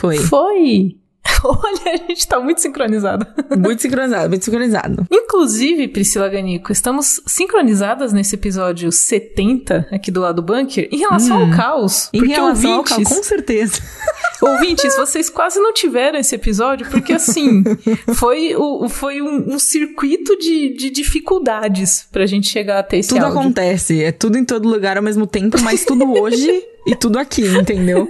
[0.00, 0.16] Foi.
[0.16, 0.96] Foi!
[1.44, 3.26] Olha, a gente tá muito sincronizado.
[3.56, 5.06] Muito sincronizado, muito sincronizado.
[5.10, 11.38] Inclusive, Priscila Ganico, estamos sincronizadas nesse episódio 70 aqui do lado do bunker em relação
[11.38, 11.50] Hum.
[11.50, 12.08] ao caos.
[12.12, 13.80] Em porque relação ao ouvintes, carro, com certeza.
[14.48, 17.62] ouvintes, vocês quase não tiveram esse episódio, porque assim,
[18.14, 23.24] foi, o, foi um, um circuito de, de dificuldades pra gente chegar até esse Tudo
[23.24, 23.40] áudio.
[23.40, 27.46] acontece, é tudo em todo lugar ao mesmo tempo, mas tudo hoje e tudo aqui,
[27.46, 28.08] entendeu?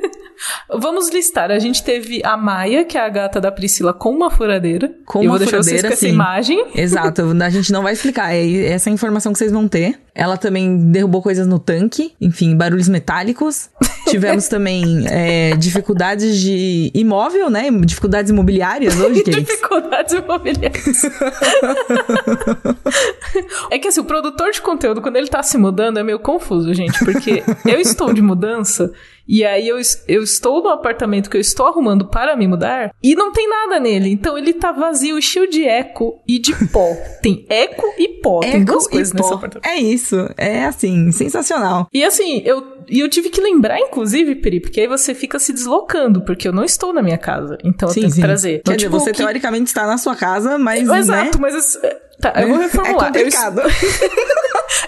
[0.69, 1.51] Vamos listar.
[1.51, 4.91] A gente teve a Maia, que é a gata da Priscila, com uma furadeira.
[5.05, 6.67] Com Eu uma vou deixar vocês furadeira, com essa imagem.
[6.75, 9.99] Exato, a gente não vai explicar, é essa é a informação que vocês vão ter.
[10.15, 13.69] Ela também derrubou coisas no tanque, enfim, barulhos metálicos.
[14.09, 17.71] Tivemos também é, dificuldades de imóvel, né?
[17.71, 19.45] Dificuldades imobiliárias hoje, Cakes.
[19.45, 21.03] Dificuldades imobiliárias.
[23.71, 26.73] é que assim, o produtor de conteúdo, quando ele tá se mudando, é meio confuso,
[26.75, 28.93] gente, porque eu estou de mudança
[29.33, 29.79] e aí eu,
[30.09, 33.79] eu estou no apartamento que eu estou arrumando para me mudar e não tem nada
[33.79, 34.11] nele.
[34.11, 36.97] Então ele tá vazio cheio de eco e de pó.
[37.23, 38.41] Tem eco e pó.
[38.41, 39.37] tem Eco duas e coisas nesse pó.
[39.37, 39.69] apartamento.
[39.69, 41.87] É isso, é assim, sensacional.
[41.93, 45.53] E assim, eu, e eu tive que lembrar, inclusive, Peri, porque aí você fica se
[45.53, 47.59] deslocando, porque eu não estou na minha casa.
[47.65, 48.21] Então eu sim, tenho sim.
[48.21, 48.63] que trazer.
[48.65, 51.31] Quer dizer, Notebook, você teoricamente está na sua casa, mas Exato, né?
[51.41, 51.55] mas.
[51.55, 51.81] esse-
[52.21, 53.09] Tá, eu vou reformular.
[53.09, 53.63] É complicado.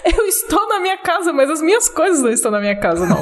[0.05, 3.07] Eu, eu estou na minha casa, mas as minhas coisas não estão na minha casa,
[3.07, 3.19] não.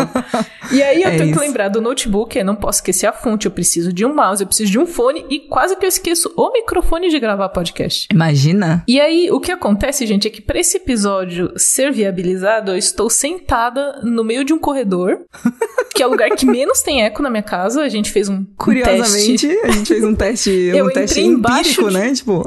[0.71, 1.39] E aí eu É tenho isso.
[1.39, 4.41] que lembrar do notebook, eu não posso esquecer a fonte, eu preciso de um mouse,
[4.43, 8.07] eu preciso de um fone e quase que eu esqueço o microfone de gravar podcast.
[8.11, 8.83] Imagina.
[8.85, 13.09] E aí, o que acontece, gente, é que pra esse episódio ser viabilizado, eu estou
[13.09, 15.19] sentada no meio de um corredor,
[15.93, 17.81] que é o lugar que menos tem eco na minha casa.
[17.81, 21.05] A gente fez um, um Curiosamente, teste a gente fez um teste, Eu um entrei
[21.05, 22.13] teste embaixo empírico, de- né?
[22.13, 22.43] Tipo,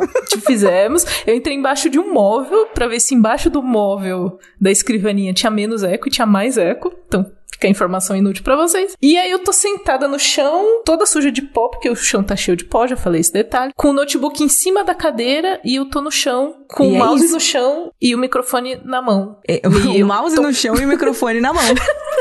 [0.46, 1.04] fizemos.
[1.26, 5.50] Eu entrei embaixo de um móvel pra ver se embaixo do móvel da escrivaninha tinha
[5.50, 6.92] menos eco e tinha mais eco.
[7.06, 8.94] Então, fica a informação inútil pra vocês.
[9.00, 12.36] E aí eu tô sentada no chão, toda suja de pó, porque o chão tá
[12.36, 13.72] cheio de pó, já falei esse detalhe.
[13.77, 16.97] Com o notebook em cima da cadeira e eu tô no chão, com E o
[16.97, 19.38] é mouse no chão e o microfone na mão.
[19.48, 19.62] é,
[19.94, 21.65] E o mouse tô- no chão e o microfone na mão.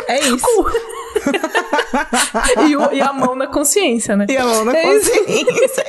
[0.07, 0.45] É isso.
[2.67, 4.25] E, o- e a mão na consciência, né?
[4.29, 5.85] E a mão na É consciência.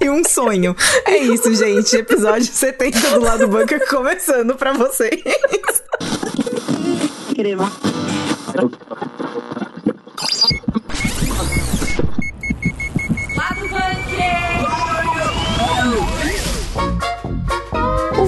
[0.00, 0.74] E um sonho.
[1.04, 1.96] É isso, gente.
[1.96, 5.22] Episódio 70 do lado do bunker começando pra vocês.
[7.38, 7.70] che ne va.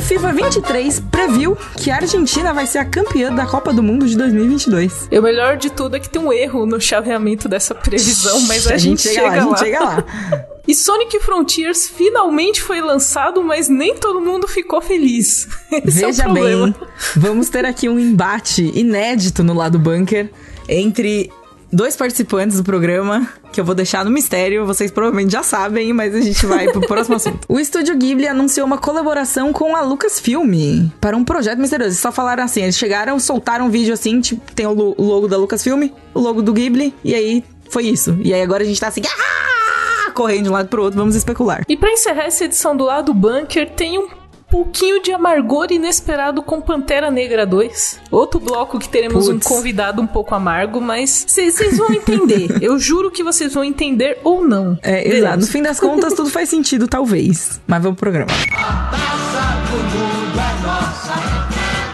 [0.00, 4.08] O FIFA 23 previu que a Argentina vai ser a campeã da Copa do Mundo
[4.08, 5.08] de 2022.
[5.10, 8.66] E o melhor de tudo é que tem um erro no chaveamento dessa previsão, mas
[8.66, 9.56] a, gente, chega, lá, a gente lá.
[9.58, 10.04] chega lá.
[10.66, 15.48] E Sonic Frontiers finalmente foi lançado, mas nem todo mundo ficou feliz.
[15.84, 16.66] Esse é o Veja problema.
[16.66, 20.30] bem, vamos ter aqui um embate inédito no lado bunker
[20.68, 21.30] entre
[21.72, 26.14] dois participantes do programa, que eu vou deixar no mistério, vocês provavelmente já sabem, mas
[26.14, 27.40] a gente vai pro próximo assunto.
[27.48, 31.90] O estúdio Ghibli anunciou uma colaboração com a Lucasfilm para um projeto misterioso.
[31.90, 35.04] Eles só falaram assim, eles chegaram, soltaram um vídeo assim, tipo, tem o lo- o
[35.04, 38.18] logo da Lucasfilm, o logo do Ghibli, e aí foi isso.
[38.22, 40.10] E aí agora a gente tá assim, ah!
[40.12, 41.62] correndo de um lado pro outro, vamos especular.
[41.68, 44.08] E pra encerrar essa edição do lado bunker, tem um
[44.50, 48.00] pouquinho de amargor inesperado com Pantera Negra 2.
[48.10, 49.46] Outro bloco que teremos um Puts.
[49.46, 52.56] convidado um pouco amargo, mas vocês vão entender.
[52.60, 54.76] Eu juro que vocês vão entender ou não.
[54.82, 55.16] É, Veremos.
[55.18, 55.40] exato.
[55.40, 57.60] No fim das contas, tudo faz sentido, talvez.
[57.66, 58.30] Mas vamos pro programa.
[58.50, 61.14] Taça do mundo é nossa,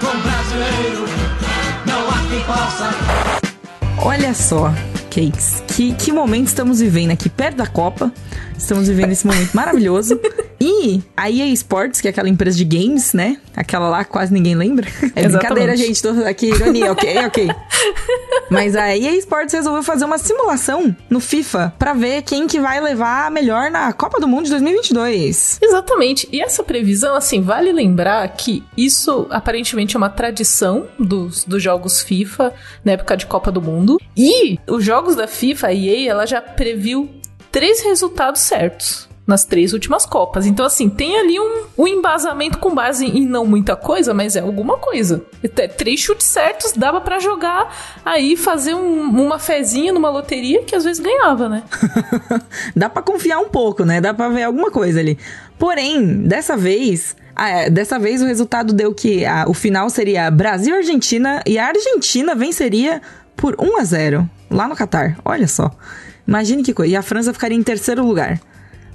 [0.00, 1.05] com brasileiro
[1.87, 4.06] não há quem possa.
[4.06, 4.72] Olha só,
[5.11, 8.11] Cakes, que, que momento estamos vivendo aqui perto da Copa.
[8.56, 10.19] Estamos vivendo esse momento maravilhoso.
[10.66, 13.38] E a EA Sports, que é aquela empresa de games, né?
[13.54, 14.87] Aquela lá quase ninguém lembra.
[15.15, 15.38] É Exatamente.
[15.38, 16.03] brincadeira, gente.
[16.03, 17.49] Tô aqui, ironia, ok, ok.
[18.50, 22.81] Mas a EA Sports resolveu fazer uma simulação no FIFA pra ver quem que vai
[22.81, 25.59] levar melhor na Copa do Mundo de 2022.
[25.62, 26.28] Exatamente.
[26.32, 32.03] E essa previsão, assim, vale lembrar que isso aparentemente é uma tradição dos, dos jogos
[32.03, 32.53] FIFA
[32.84, 33.98] na época de Copa do Mundo.
[34.16, 37.09] E os jogos da FIFA, a EA, ela já previu
[37.51, 39.05] três resultados certos.
[39.27, 40.47] Nas três últimas Copas.
[40.47, 44.41] Então, assim, tem ali um, um embasamento com base em não muita coisa, mas é
[44.41, 45.25] alguma coisa.
[45.45, 47.75] Até Três chutes certos dava pra jogar
[48.05, 51.65] aí, fazer um- uma fezinha numa loteria que às vezes ganhava, né?
[52.75, 54.01] Dá pra confiar um pouco, né?
[54.01, 55.19] Dá pra ver alguma coisa ali.
[55.59, 60.31] Porém, dessa vez, ah, é, dessa vez o resultado deu que ah, o final seria
[60.31, 63.03] Brasil e Argentina e a Argentina venceria
[63.37, 65.19] por 1 a 0 lá no Catar.
[65.25, 65.71] Olha só.
[66.28, 66.93] Imagine que coisa.
[66.93, 68.39] E a França ficaria em terceiro lugar.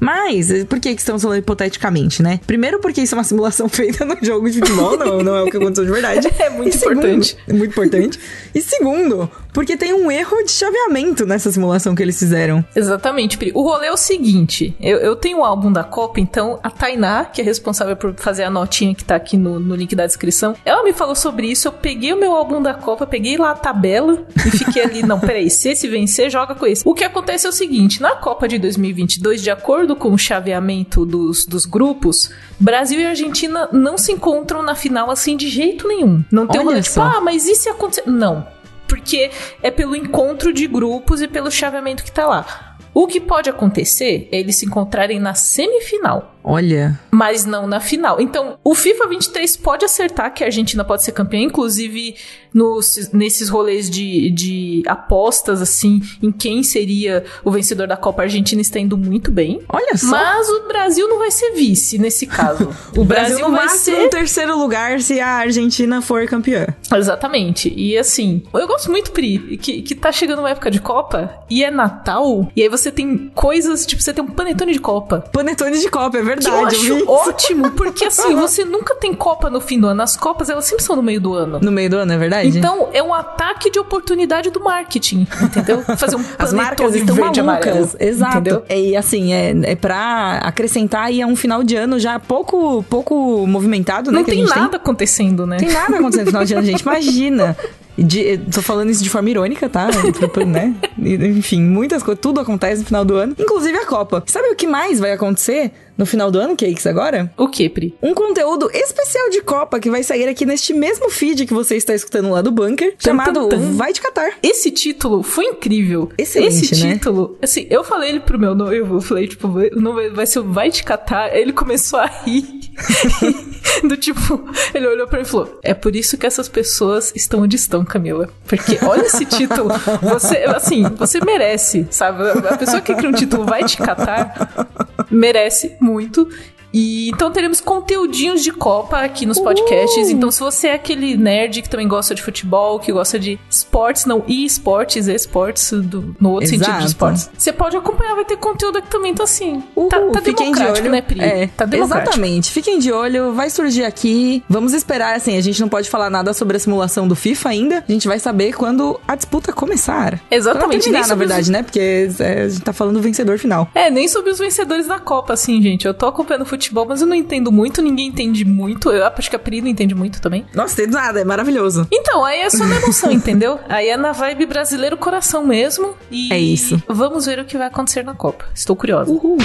[0.03, 2.39] Mas, eh, por que, que estamos falando hipoteticamente, né?
[2.47, 5.45] Primeiro, porque isso é uma simulação feita no jogo de futebol, não, não é o
[5.45, 6.27] que aconteceu de verdade.
[6.41, 7.37] É muito E segundo- importante.
[7.47, 8.19] é muito importante.
[8.55, 12.63] E segundo, Porque tem um erro de chaveamento nessa simulação que eles fizeram.
[12.75, 13.51] Exatamente, Pri.
[13.53, 17.25] O rolê é o seguinte: eu, eu tenho o álbum da Copa, então a Tainá,
[17.25, 20.55] que é responsável por fazer a notinha que tá aqui no, no link da descrição,
[20.65, 21.67] ela me falou sobre isso.
[21.67, 25.03] Eu peguei o meu álbum da Copa, peguei lá a tabela e fiquei ali.
[25.03, 26.83] não, peraí, se esse vencer, joga com esse.
[26.85, 31.05] O que acontece é o seguinte: na Copa de 2022, de acordo com o chaveamento
[31.05, 36.23] dos, dos grupos, Brasil e Argentina não se encontram na final assim de jeito nenhum.
[36.31, 38.09] Não tem um Olha tipo, ah, mas e se acontecer?
[38.09, 38.45] Não.
[38.91, 39.31] Porque
[39.63, 42.75] é pelo encontro de grupos e pelo chaveamento que tá lá.
[42.93, 46.99] O que pode acontecer é eles se encontrarem na semifinal, Olha.
[47.09, 48.19] mas não na final.
[48.19, 52.17] Então, o FIFA 23 pode acertar que a Argentina pode ser campeã, inclusive
[52.53, 58.23] nos, nesses rolês de, de apostas, assim, em quem seria o vencedor da Copa.
[58.23, 59.61] Argentina está indo muito bem.
[59.69, 60.07] Olha só.
[60.07, 62.69] Mas o Brasil não vai ser vice nesse caso.
[62.95, 66.67] o Brasil, no vai ser em terceiro lugar se a Argentina for campeã.
[66.93, 67.73] Exatamente.
[67.75, 71.63] E assim, eu gosto muito, Pri, que, que tá chegando uma época de Copa e
[71.63, 75.23] é Natal, e aí você tem coisas, tipo, você tem um panetone de Copa.
[75.31, 76.47] Panetone de Copa, é verdade.
[76.47, 80.01] eu acho ótimo, porque assim, você nunca tem Copa no fim do ano.
[80.01, 81.59] As Copas, elas sempre são no meio do ano.
[81.61, 82.40] No meio do ano, é verdade?
[82.45, 85.81] Então, é um ataque de oportunidade do marketing, entendeu?
[85.97, 87.95] Fazer um As marcas estão verde e malucas.
[87.99, 88.37] Exato.
[88.37, 88.63] Entendeu?
[88.69, 93.45] E assim, é, é pra acrescentar aí a um final de ano já pouco, pouco
[93.47, 94.19] movimentado, né?
[94.19, 95.57] Não tem nada acontecendo, né?
[95.57, 96.81] Tem nada acontecendo no final de ano, gente.
[96.83, 97.55] Imagina.
[97.97, 99.89] De, tô falando isso de forma irônica, tá?
[100.47, 100.73] né?
[100.97, 104.23] Enfim, muitas coisas, tudo acontece no final do ano, inclusive a Copa.
[104.27, 107.31] Sabe o que mais vai acontecer no final do ano, Cakes, agora?
[107.37, 107.93] O que, Pri?
[108.01, 111.93] Um conteúdo especial de Copa que vai sair aqui neste mesmo feed que você está
[111.93, 113.73] escutando lá do bunker, chamado tum, tum.
[113.73, 114.31] Vai de Catar.
[114.41, 116.09] Esse título foi incrível.
[116.17, 116.93] Excelente, Esse né?
[116.93, 120.43] título, assim, eu falei ele pro meu noivo, eu falei, tipo, não vai, ser o
[120.43, 121.35] Vai Te Catar.
[121.35, 122.45] Ele começou a rir.
[123.83, 127.41] Do tipo, ele olhou pra mim e falou: É por isso que essas pessoas estão
[127.41, 128.29] onde estão, Camila.
[128.47, 129.69] Porque olha esse título.
[130.01, 132.23] Você, assim, você merece, sabe?
[132.49, 134.65] A pessoa que cria um título Vai Te Catar
[135.09, 136.27] merece muito.
[136.73, 140.09] E então teremos conteúdinhos de Copa aqui nos podcasts.
[140.09, 144.05] Então, se você é aquele nerd que também gosta de futebol, que gosta de esportes,
[144.05, 146.79] não e-esportes, esportes, do- no outro sentido Exato.
[146.81, 149.11] de esportes, você pode acompanhar, vai ter conteúdo aqui também.
[149.11, 150.91] Então, assim, tá, Uhul, tá fiquem de democrático, olho.
[150.91, 151.19] né, Pri?
[151.21, 152.09] É, tá democrático.
[152.11, 152.51] exatamente.
[152.51, 154.43] Fiquem de olho, vai surgir aqui.
[154.49, 157.83] Vamos esperar, assim, a gente não pode falar nada sobre a simulação do FIFA ainda.
[157.87, 160.19] A gente vai saber quando a disputa começar.
[160.31, 161.63] Exatamente, terminar, na sobre os- verdade, né?
[161.63, 163.69] Porque é, a gente tá falando do vencedor final.
[163.75, 165.85] É, nem sobre os vencedores da Copa, assim, gente.
[165.85, 168.89] Eu tô acompanhando futebol, mas eu não entendo muito, ninguém entende muito.
[168.91, 170.45] Eu acho que a Pri não entende muito também.
[170.53, 171.87] Nossa, tem nada, é maravilhoso.
[171.91, 173.59] Então, aí é só na emoção, entendeu?
[173.67, 175.95] Aí é na vibe brasileiro coração mesmo.
[176.11, 176.81] E É isso.
[176.87, 178.45] Vamos ver o que vai acontecer na Copa.
[178.53, 179.11] Estou curiosa.
[179.11, 179.37] Uhul.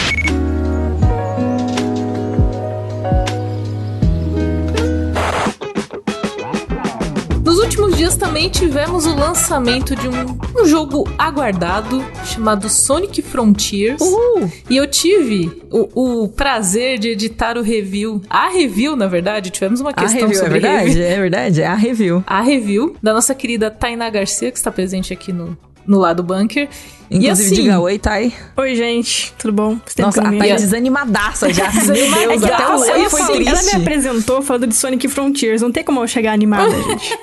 [7.96, 13.98] Últimos dias também tivemos o lançamento de um, um jogo aguardado chamado Sonic Frontiers.
[14.02, 14.52] Uhul.
[14.68, 18.20] E eu tive o, o prazer de editar o review.
[18.28, 20.88] A review, na verdade, tivemos uma A questão review, é sobre verdade?
[20.88, 21.04] review.
[21.06, 22.24] É verdade, é a review.
[22.26, 25.56] A review da nossa querida Tainá Garcia, que está presente aqui no,
[25.86, 26.68] no lado bunker.
[27.10, 28.32] e Inclusive, assim, diga oi, Thay.
[28.56, 29.78] Oi, gente, tudo bom?
[29.98, 30.56] Nossa, que a Thay vim.
[30.56, 31.70] desanimadaça já.
[31.86, 31.94] Meu.
[31.94, 33.76] Deus, É que até ela o foi oi assim, Ela me triste.
[33.76, 37.18] apresentou falando de Sonic Frontiers, não tem como eu chegar animada, gente.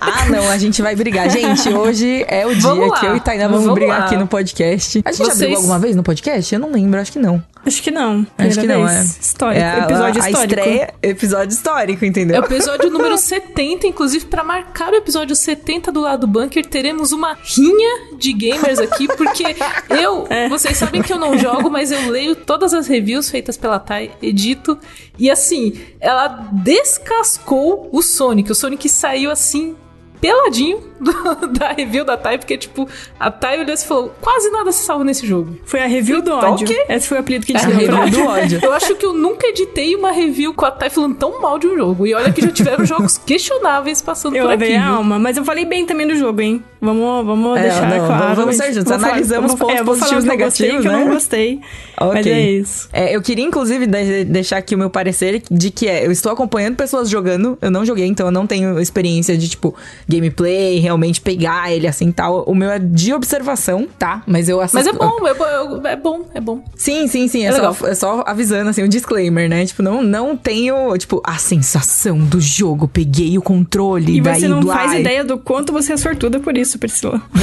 [0.00, 1.28] Ah, não, a gente vai brigar.
[1.30, 3.00] Gente, hoje é o dia Vamos lá.
[3.00, 4.04] que eu e Tainá vamos, Vamos brigar lá.
[4.06, 5.00] aqui no podcast.
[5.04, 6.54] A gente já Vocês- brigou alguma vez no podcast?
[6.54, 7.42] Eu não lembro, acho que não.
[7.66, 8.20] Acho que não.
[8.20, 9.16] Acho Primeira que não, vez.
[9.16, 9.20] é.
[9.20, 10.54] Histórico, É a- episódio a, histórico.
[10.60, 12.40] A estreia, episódio histórico, É entendeu?
[12.40, 17.36] o episódio número 70, inclusive, pra marcar o episódio 70 do lado bunker, teremos uma
[17.42, 19.44] rinha de gamers aqui, porque
[19.90, 23.78] eu, vocês sabem que eu não jogo, mas eu leio todas as reviews feitas pela
[23.78, 24.78] Thay, edito,
[25.18, 28.50] e assim, ela descascou o Sonic.
[28.50, 29.76] O Sonic saiu assim.
[30.18, 30.95] Peladinho do-
[31.58, 32.88] da review da Thay, porque, tipo,
[33.18, 35.56] a Thay olhou e falou: quase nada se salva nesse jogo.
[35.64, 36.68] Foi a review do Tá ódio.
[36.88, 38.60] Esse foi o apelido que a É gente a deu pra review do ódio.
[38.62, 41.66] Eu acho que eu nunca editei uma review com a Thay falando tão mal de
[41.66, 42.06] um jogo.
[42.06, 44.60] E olha que já tiveram jogos questionáveis passando Eu por aqui.
[44.62, 46.62] levei a alma, mas eu falei bem também do jogo, hein?
[46.80, 48.34] Vamos, vamos É, deixar não, claro.
[48.36, 50.92] vamos ser justos, Vou falar- analisamos vou- pontos é, positivos e eu negativos, que eu
[50.92, 51.04] né?
[51.04, 51.60] não gostei.
[51.98, 52.14] Ok.
[52.14, 52.88] Mas é isso.
[52.92, 56.30] É, eu queria, inclusive, de- deixar aqui o meu parecer de que é, eu estou
[56.30, 59.74] acompanhando pessoas jogando, eu não joguei, então eu não tenho experiência de, tipo,
[60.08, 62.44] gameplay, realmente pegar ele assim e tal.
[62.44, 64.22] O meu é de observação, tá?
[64.26, 64.76] Mas eu assisto...
[64.76, 66.64] Mas é bom, é bom, é bom, é bom.
[66.76, 67.44] Sim, sim, sim.
[67.44, 67.76] É, É só, legal.
[67.84, 69.66] é só avisando, assim, o disclaimer, né?
[69.66, 72.88] Tipo, não, não tenho, tipo, a sensação do jogo.
[72.88, 76.56] Peguei o controle E daí você não faz ideia do quanto você é sortuda por
[76.56, 76.78] isso.
[76.78, 77.20] Priscila.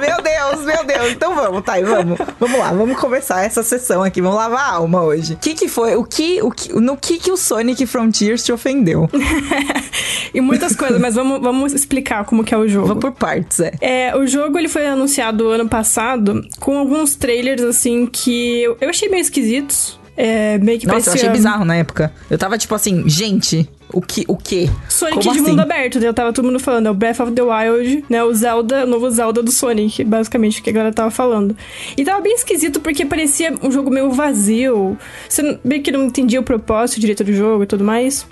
[0.00, 1.12] meu Deus, meu Deus.
[1.12, 2.18] Então vamos, tá, vamos.
[2.38, 4.20] Vamos lá, vamos começar essa sessão aqui.
[4.20, 5.34] Vamos lavar a alma hoje.
[5.34, 5.96] O que que foi?
[5.96, 9.08] O que, o que, no que que o Sonic Frontiers te ofendeu?
[10.34, 12.88] e muitas coisas, mas vamos, vamos explicar como que é o jogo.
[12.88, 13.72] Vamos por partes, é.
[13.80, 18.88] É, o jogo ele foi anunciado ano passado com alguns trailers assim que eu, eu
[18.88, 19.98] achei meio esquisitos.
[20.16, 22.12] É, meio que Nossa, eu parecia achei bizarro na época.
[22.28, 24.24] Eu tava tipo assim, gente, o que?
[24.26, 24.68] O quê?
[24.88, 25.50] Sonic Como de assim?
[25.50, 26.08] mundo aberto, né?
[26.08, 28.24] Eu tava todo mundo falando, é o Breath of the Wild, né?
[28.24, 31.56] O Zelda, o novo Zelda do Sonic, basicamente, o que a galera tava falando.
[31.96, 34.98] E tava bem esquisito porque parecia um jogo meio vazio.
[35.28, 38.26] Você meio que não entendia o propósito direito do jogo e tudo mais.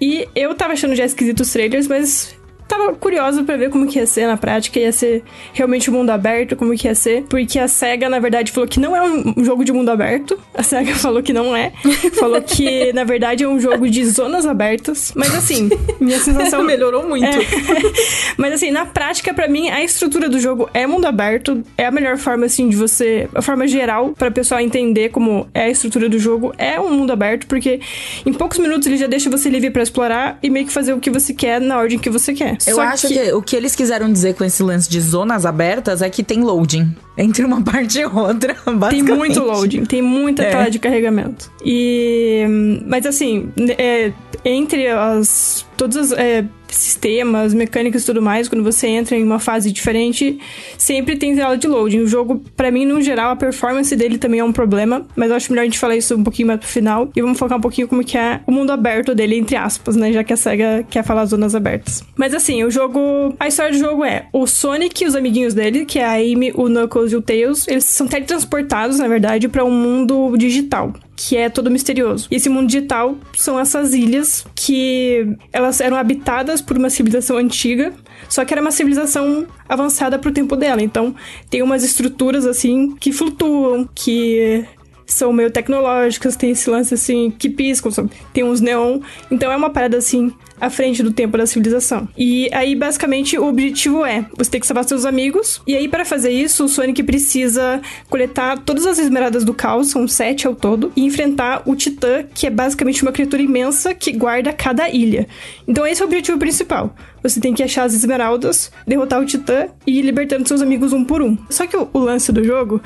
[0.00, 2.37] E eu tava achando já esquisito os trailers, mas
[2.68, 6.10] tava curiosa pra ver como que ia ser na prática, ia ser realmente um mundo
[6.10, 9.44] aberto, como que ia ser, porque a SEGA, na verdade, falou que não é um
[9.44, 11.72] jogo de mundo aberto, a SEGA falou que não é,
[12.18, 16.68] falou que, na verdade, é um jogo de zonas abertas, mas assim, minha sensação...
[16.68, 17.24] Melhorou muito.
[17.24, 17.38] É.
[18.36, 21.62] Mas assim, na prática, pra mim, a estrutura do jogo é mundo aberto.
[21.76, 23.28] É a melhor forma, assim, de você.
[23.34, 26.54] A forma geral pra pessoal entender como é a estrutura do jogo.
[26.58, 27.80] É um mundo aberto, porque
[28.26, 31.00] em poucos minutos ele já deixa você livre pra explorar e meio que fazer o
[31.00, 32.57] que você quer na ordem que você quer.
[32.66, 33.32] Eu Só acho que...
[33.32, 36.94] o que eles quiseram dizer com esse lance de zonas abertas é que tem loading
[37.16, 38.56] entre uma parte e outra,
[38.90, 40.50] Tem muito loading, tem muita É.
[40.50, 41.50] tela de carregamento.
[41.64, 42.44] E.
[42.86, 44.12] Mas assim, é,
[44.44, 45.66] entre as.
[45.76, 46.44] Todos os é,
[46.74, 50.38] sistemas, mecânicas e tudo mais, quando você entra em uma fase diferente,
[50.76, 52.00] sempre tem tela de loading.
[52.00, 55.36] O jogo, pra mim, no geral, a performance dele também é um problema, mas eu
[55.36, 57.10] acho melhor a gente falar isso um pouquinho mais pro final.
[57.14, 60.12] E vamos focar um pouquinho como que é o mundo aberto dele, entre aspas, né?
[60.12, 62.04] Já que a SEGA quer falar zonas abertas.
[62.16, 63.34] Mas assim, o jogo.
[63.38, 66.52] A história do jogo é o Sonic e os amiguinhos dele, que é a Amy,
[66.54, 71.36] o Knuckles e o Tails, eles são teletransportados, na verdade, pra um mundo digital que
[71.36, 72.28] é todo misterioso.
[72.30, 77.92] E esse mundo digital são essas ilhas que elas eram habitadas por uma civilização antiga,
[78.28, 80.80] só que era uma civilização avançada pro tempo dela.
[80.80, 81.12] Então,
[81.50, 84.64] tem umas estruturas assim que flutuam, que
[85.08, 87.90] são meio tecnológicas, tem esse lance assim que piscam,
[88.32, 89.00] tem uns neon.
[89.28, 92.08] Então é uma parada assim à frente do tempo da civilização.
[92.16, 95.60] E aí basicamente o objetivo é você tem que salvar seus amigos.
[95.66, 100.06] E aí para fazer isso, o Sonic precisa coletar todas as esmeraldas do caos, são
[100.06, 104.52] sete ao todo, e enfrentar o Titã, que é basicamente uma criatura imensa que guarda
[104.52, 105.26] cada ilha.
[105.66, 106.94] Então esse é o objetivo principal.
[107.22, 111.04] Você tem que achar as esmeraldas, derrotar o Titã e ir libertando seus amigos um
[111.04, 111.36] por um.
[111.50, 112.80] Só que o, o lance do jogo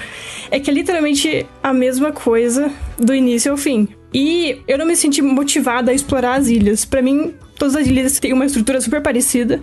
[0.50, 3.88] é que é literalmente a mesma coisa do início ao fim.
[4.14, 6.84] E eu não me senti motivada a explorar as ilhas.
[6.84, 9.60] Pra mim, todas as ilhas têm uma estrutura super parecida.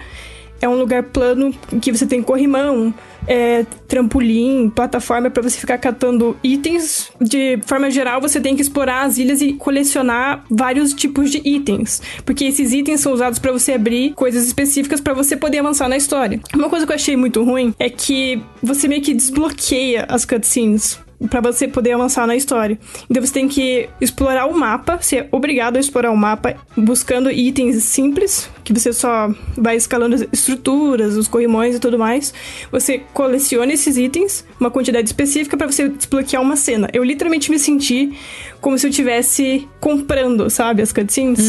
[0.62, 2.94] É um lugar plano que você tem corrimão,
[3.26, 7.10] é, trampolim, plataforma pra você ficar catando itens.
[7.22, 12.02] De forma geral, você tem que explorar as ilhas e colecionar vários tipos de itens,
[12.26, 15.96] porque esses itens são usados pra você abrir coisas específicas pra você poder avançar na
[15.96, 16.42] história.
[16.54, 21.00] Uma coisa que eu achei muito ruim é que você meio que desbloqueia as cutscenes
[21.30, 22.80] Pra você poder avançar na história.
[23.10, 27.30] Então você tem que explorar o mapa, você é obrigado a explorar o mapa buscando
[27.30, 32.34] itens simples, que você só vai escalando as estruturas, os corrimões e tudo mais.
[32.72, 36.90] Você coleciona esses itens, uma quantidade específica pra você desbloquear uma cena.
[36.94, 38.14] Eu literalmente me senti
[38.62, 41.40] como se eu estivesse comprando, sabe, as cutscenes.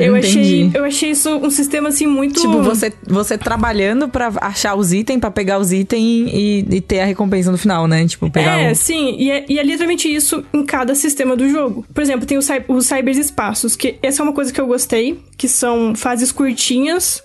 [0.00, 0.78] eu achei, entendi.
[0.78, 5.18] eu achei isso um sistema assim muito Tipo, você, você trabalhando pra achar os itens,
[5.18, 8.06] pra pegar os itens e, e ter a recompensa no final, né?
[8.06, 8.74] Tipo, pegar É, o...
[8.74, 11.84] sim, e é, e é literalmente isso em cada sistema do jogo.
[11.92, 15.48] Por exemplo, tem os, os cyberespaços, que essa é uma coisa que eu gostei, que
[15.48, 17.22] são fases curtinhas,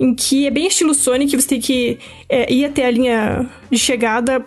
[0.00, 1.98] em que é bem estilo Sonic, você tem que
[2.28, 4.40] é, ir até a linha de chegada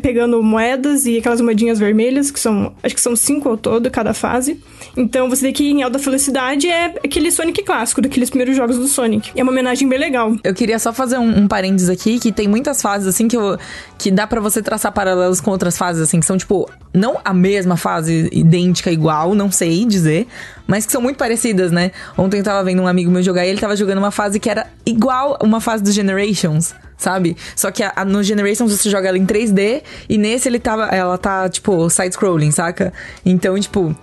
[0.00, 4.14] pegando moedas e aquelas moedinhas vermelhas, que são, acho que são cinco ao todo, cada
[4.14, 4.60] fase.
[4.96, 8.86] Então você tem que em alta velocidade, é aquele Sonic clássico, daqueles primeiros jogos do
[8.86, 9.32] Sonic.
[9.34, 10.36] É uma homenagem bem legal.
[10.44, 13.58] Eu queria só fazer um, um parênteses aqui, que tem muitas fases, assim, que, eu,
[13.98, 17.34] que dá pra você traçar paralelos com outras fases, assim, que são, tipo, não a
[17.34, 20.26] mesma fase idêntica, igual, não sei dizer,
[20.66, 21.90] mas que são muito parecidas, né?
[22.16, 24.48] Ontem eu tava vendo um amigo meu jogar e ele tava jogando uma fase que
[24.48, 26.74] era igual uma fase do Generations.
[26.96, 27.36] Sabe?
[27.56, 30.84] Só que a, a- no Generations você joga ela em 3D e nesse ele tava,
[30.86, 32.92] ela tá, tipo, side-scrolling, saca?
[33.26, 33.94] Então, tipo,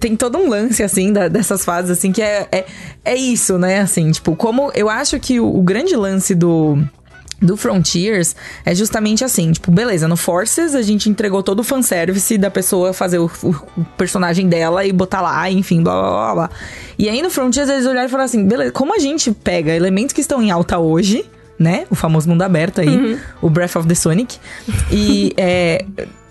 [0.00, 2.64] tem todo um lance, assim, da- dessas fases, assim, que é, é,
[3.04, 3.80] é isso, né?
[3.80, 6.78] Assim, tipo, como eu acho que o, o grande lance do.
[7.42, 12.38] Do Frontiers é justamente assim, tipo, beleza, no Forces a gente entregou todo o fanservice
[12.38, 16.34] da pessoa fazer o, o- o personagem dela e botar lá, enfim, blá blá blá
[16.34, 16.50] blá.
[16.96, 20.14] E aí no Frontiers eles olharam e falaram assim, beleza, como a gente pega elementos
[20.14, 21.86] que estão em alta hoje, né?
[21.90, 24.38] O famoso mundo aberto aí, o Breath of the Sonic.
[24.90, 25.84] E é.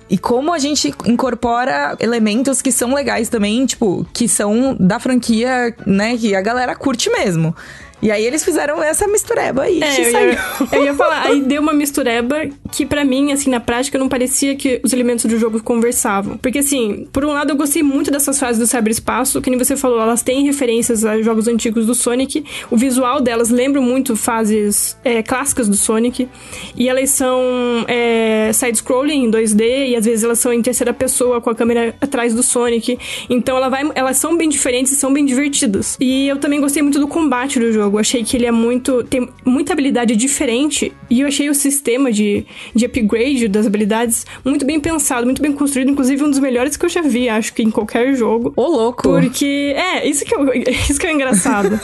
[0.09, 5.75] E como a gente incorpora elementos que são legais também, tipo, que são da franquia,
[5.87, 7.55] né, que a galera curte mesmo.
[8.03, 9.81] E aí eles fizeram essa mistureba aí.
[9.81, 10.29] É, eu saiu.
[10.31, 10.39] ia,
[10.73, 14.55] eu ia falar, aí deu uma mistureba que pra mim, assim, na prática, não parecia
[14.55, 16.37] que os elementos do jogo conversavam.
[16.37, 19.77] Porque, assim, por um lado eu gostei muito dessas fases do cyberespaço, que nem você
[19.77, 24.97] falou, elas têm referências a jogos antigos do Sonic, o visual delas lembra muito fases
[25.03, 26.27] é, clássicas do Sonic,
[26.75, 27.41] e elas são
[27.87, 31.95] é, side-scrolling em 2D, e às vezes elas são em terceira pessoa, com a câmera
[32.01, 32.97] atrás do Sonic,
[33.29, 35.95] então ela vai, elas são bem diferentes e são bem divertidas.
[36.01, 39.29] E eu também gostei muito do combate do jogo, achei que ele é muito, tem
[39.45, 42.45] muita habilidade diferente, e eu achei o sistema de,
[42.75, 46.85] de upgrade das habilidades muito bem pensado, muito bem construído, inclusive um dos melhores que
[46.85, 48.53] eu já vi, acho que em qualquer jogo.
[48.55, 49.03] Ô, louco.
[49.03, 50.51] Porque, é, isso que, eu,
[50.89, 51.79] isso que é engraçado.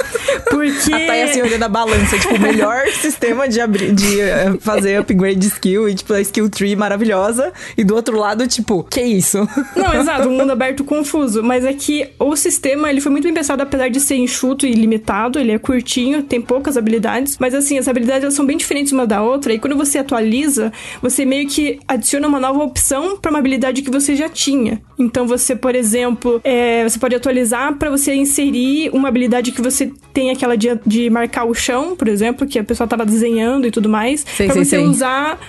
[0.49, 0.93] Porque.
[0.93, 4.97] A Thay assim olhando a balança, tipo, o melhor sistema de, abrir, de eh, fazer
[4.99, 7.53] upgrade de skill e, tipo, a skill tree maravilhosa.
[7.77, 9.47] E do outro lado, tipo, que isso?
[9.75, 11.43] Não, exato, um mundo aberto confuso.
[11.43, 14.71] Mas é que o sistema, ele foi muito bem pensado, apesar de ser enxuto e
[14.71, 17.37] limitado, ele é curtinho, tem poucas habilidades.
[17.39, 19.53] Mas assim, as habilidades elas são bem diferentes uma da outra.
[19.53, 23.91] E quando você atualiza, você meio que adiciona uma nova opção para uma habilidade que
[23.91, 24.81] você já tinha.
[24.97, 29.91] Então você, por exemplo, é, você pode atualizar para você inserir uma habilidade que você
[30.13, 33.71] tem aquela de, de marcar o chão, por exemplo, que a pessoa tava desenhando e
[33.71, 34.25] tudo mais.
[34.35, 34.79] Sei, você sei.
[34.79, 35.39] usar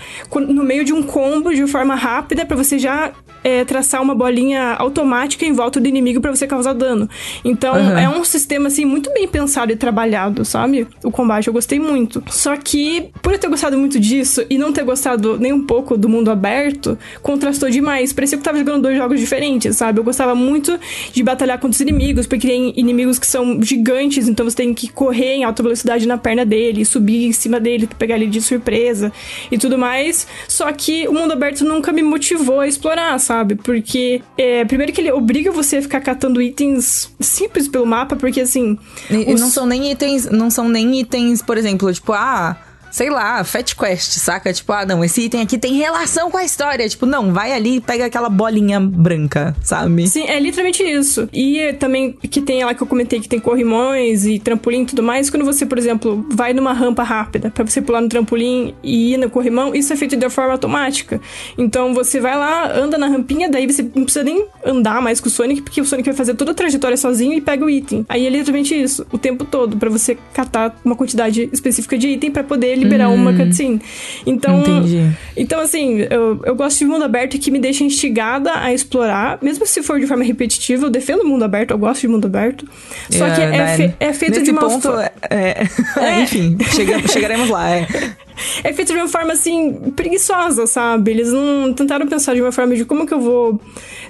[0.48, 4.74] no meio de um combo de forma rápida para você já é, traçar uma bolinha
[4.74, 7.08] automática em volta do inimigo para você causar dano.
[7.44, 8.00] Então Aham.
[8.00, 10.86] é um sistema assim muito bem pensado e trabalhado, sabe?
[11.04, 12.22] O combate eu gostei muito.
[12.28, 15.96] Só que por eu ter gostado muito disso e não ter gostado nem um pouco
[15.96, 18.12] do mundo aberto, contrastou demais.
[18.12, 19.98] Parecia que eu tava jogando dois jogos diferentes, sabe?
[20.00, 20.78] Eu gostava muito
[21.12, 24.88] de batalhar contra os inimigos, porque tem inimigos que são gigantes, então você tem que
[24.88, 29.12] correr em alta velocidade na perna dele, subir em cima dele, pegar ele de surpresa
[29.50, 30.26] e tudo mais.
[30.48, 33.54] Só que o mundo aberto nunca me motivou a explorar, sabe?
[33.56, 38.40] Porque, é, primeiro que ele obriga você a ficar catando itens simples pelo mapa, porque
[38.40, 38.78] assim.
[39.10, 42.56] E, e os- não são nem itens, não são nem itens, por exemplo, tipo, ah,
[42.90, 44.52] sei lá, Fat Quest, saca?
[44.52, 46.88] Tipo, ah, não, esse item aqui tem relação com a história.
[46.88, 50.08] Tipo, não, vai ali e pega aquela bolinha branca, sabe?
[50.08, 51.28] Sim, é literalmente isso.
[51.32, 55.02] E também que tem lá que eu comentei que tem corrimões e trampolim e tudo
[55.02, 55.30] mais.
[55.30, 59.16] Quando você, por exemplo, vai numa rampa rápida pra você pular no trampolim e ir
[59.16, 61.20] no corrimão, isso é feito de forma automática.
[61.56, 65.28] Então você vai lá, anda na rampinha, daí você não precisa nem andar mais com
[65.28, 68.04] o Sonic, porque o Sonic vai fazer toda a trajetória sozinho e pega o item.
[68.08, 72.30] Aí é literalmente isso, o tempo todo, pra você catar uma quantidade específica de item
[72.30, 73.80] pra poder liberar uma cutscene.
[74.26, 75.10] Então, Entendi.
[75.36, 79.66] então, assim, eu, eu gosto de mundo aberto que me deixa instigada a explorar, mesmo
[79.66, 82.66] se for de forma repetitiva, eu defendo o mundo aberto, eu gosto de mundo aberto.
[83.10, 85.66] Só que é, fe- é feito nesse de uma ponto, é, é-
[85.96, 86.22] É.
[86.22, 87.86] enfim, chega- chegaremos lá, é.
[88.62, 91.10] é feito de uma forma assim preguiçosa, sabe?
[91.10, 93.60] Eles não tentaram pensar de uma forma de como que eu vou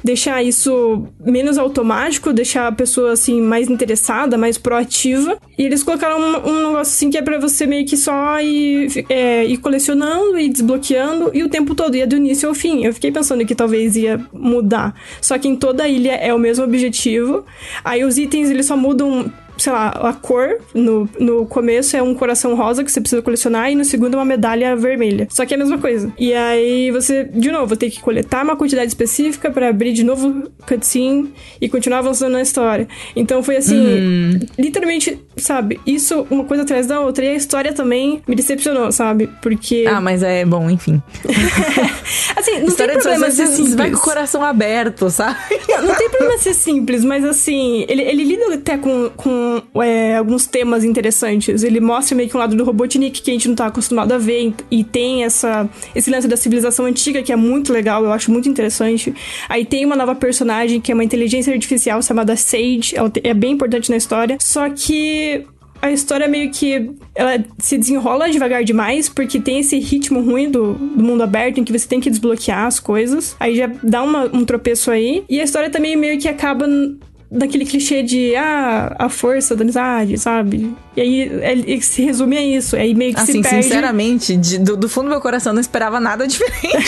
[0.03, 5.38] deixar isso menos automático, deixar a pessoa assim mais interessada, mais proativa.
[5.59, 9.05] E eles colocaram um, um negócio assim que é pra você meio que só ir,
[9.09, 12.85] é, ir colecionando e desbloqueando e o tempo todo ia do início ao fim.
[12.85, 14.95] Eu fiquei pensando que talvez ia mudar.
[15.21, 17.45] Só que em toda a ilha é o mesmo objetivo.
[17.85, 22.14] Aí os itens eles só mudam sei lá, a cor no, no começo é um
[22.14, 25.29] coração rosa que você precisa colecionar e no segundo é uma medalha vermelha.
[25.31, 26.12] Só que é a mesma coisa.
[26.18, 30.51] E aí você, de novo, tem que coletar uma quantidade específica pra abrir de novo
[30.66, 32.88] cutscene e continuar avançando na história.
[33.14, 37.25] Então foi assim, literalmente, sabe, isso uma coisa atrás da outra.
[37.25, 39.29] E a história também me decepcionou, sabe?
[39.42, 39.85] Porque.
[39.87, 41.03] Ah, mas é bom, enfim.
[42.37, 43.75] assim, não História tem problema ser vezes simples.
[43.75, 45.37] vai com o coração aberto, sabe?
[45.68, 49.49] Não, não tem problema ser simples, mas assim, ele, ele lida até com, com
[49.82, 51.62] é, alguns temas interessantes.
[51.62, 54.18] Ele mostra meio que um lado do Robotnik que a gente não tá acostumado a
[54.18, 58.30] ver, e tem essa, esse lance da civilização antiga que é muito legal, eu acho
[58.30, 59.14] muito interessante.
[59.48, 63.34] Aí tem uma nova personagem que é uma inteligência artificial chamada Sage, ela te- é
[63.34, 65.44] bem importante na história, só que
[65.82, 70.74] a história meio que ela se desenrola devagar demais, porque tem esse ritmo ruim do,
[70.74, 73.34] do mundo aberto em que você tem que desbloquear as coisas.
[73.40, 75.24] Aí já dá uma- um tropeço aí.
[75.26, 76.66] E a história também meio que acaba
[77.31, 80.75] daquele clichê de ah, a força da amizade, sabe?
[80.97, 82.75] E aí ele se resume a isso.
[82.75, 83.62] Aí meio que se Assim, perde.
[83.62, 86.77] sinceramente, de- do, do fundo do meu coração, não esperava nada diferente.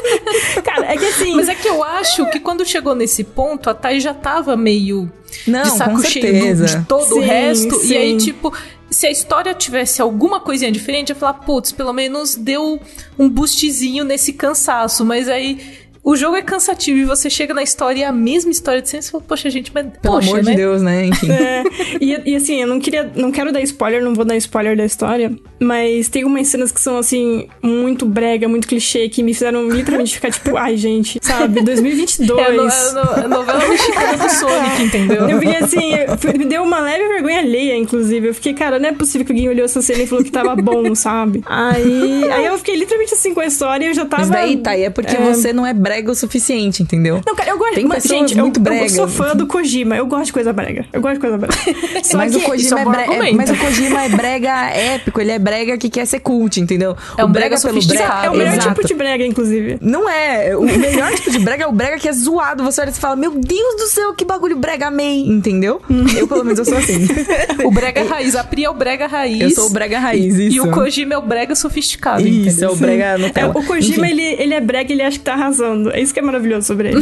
[0.64, 1.34] Cara, é que assim.
[1.34, 5.10] Mas é que eu acho que quando chegou nesse ponto, a Thay já tava meio
[5.46, 6.66] Não, de saco com cheio certeza.
[6.78, 7.84] de todo o Sim, resto.
[7.84, 8.26] E aí, sim.
[8.26, 8.52] tipo,
[8.90, 12.80] se a história tivesse alguma coisinha diferente, eu ia falar, putz, pelo menos deu
[13.18, 15.04] um boostzinho nesse cansaço.
[15.04, 15.58] Mas aí.
[16.10, 18.88] O jogo é cansativo e você chega na história e é a mesma história de
[18.88, 20.50] sempre, você fala, poxa, gente, mas Pelo poxa, amor né?
[20.50, 21.06] de Deus, né?
[21.06, 21.28] Enfim.
[21.40, 21.62] É,
[22.00, 23.10] e, e assim, eu não queria.
[23.14, 25.32] Não quero dar spoiler, não vou dar spoiler da história.
[25.60, 30.14] Mas tem umas cenas que são, assim, muito brega, muito clichê, que me fizeram literalmente
[30.14, 31.62] ficar tipo, ai, gente, sabe?
[31.62, 32.30] 2022.
[32.40, 35.28] É a, no- a no- a novela mexicana do Sonic, entendeu?
[35.28, 38.28] Eu fiquei assim, eu- me deu uma leve vergonha alheia, inclusive.
[38.28, 40.56] Eu fiquei, cara, não é possível que alguém olhou essa cena e falou que tava
[40.56, 41.42] bom, sabe?
[41.46, 44.22] Aí, aí eu fiquei literalmente assim com a história e eu já tava.
[44.22, 47.20] Mas daí, tá, e é porque você não é brega o suficiente, entendeu?
[47.26, 48.92] Não, cara, eu gosto Tem mas, gente, eu- muito eu, bregas.
[48.92, 50.86] sou fã do Kojima, eu gosto de coisa brega.
[50.92, 51.54] Eu gosto de coisa brega.
[52.04, 54.70] Só mas, que o é Kojima é bom bre- é- mas o Kojima é brega
[54.70, 56.96] épico, ele é brega que quer ser cult, entendeu?
[57.18, 58.26] É o um brega pelo sofisticado.
[58.26, 58.68] é o melhor Exato.
[58.74, 59.78] tipo de brega, inclusive.
[59.80, 60.56] Não é.
[60.56, 62.62] O melhor tipo de brega é o brega que é zoado.
[62.64, 65.80] Você olha e fala, meu Deus do céu, que bagulho brega amei, entendeu?
[66.16, 67.06] Eu, pelo menos, eu sou assim.
[67.64, 68.34] O brega raiz.
[68.36, 69.40] A Pri é o brega raiz.
[69.40, 70.56] Eu sou o brega raiz, isso.
[70.56, 72.72] E o Kojima é o brega sofisticado, Isso, é entendeu?
[72.72, 73.50] o brega É, Nutella.
[73.56, 74.20] o Kojima, Enfim.
[74.20, 75.79] ele, ele é brega e ele acha que tá arrasando.
[75.90, 77.00] É isso que é maravilhoso sobre ele.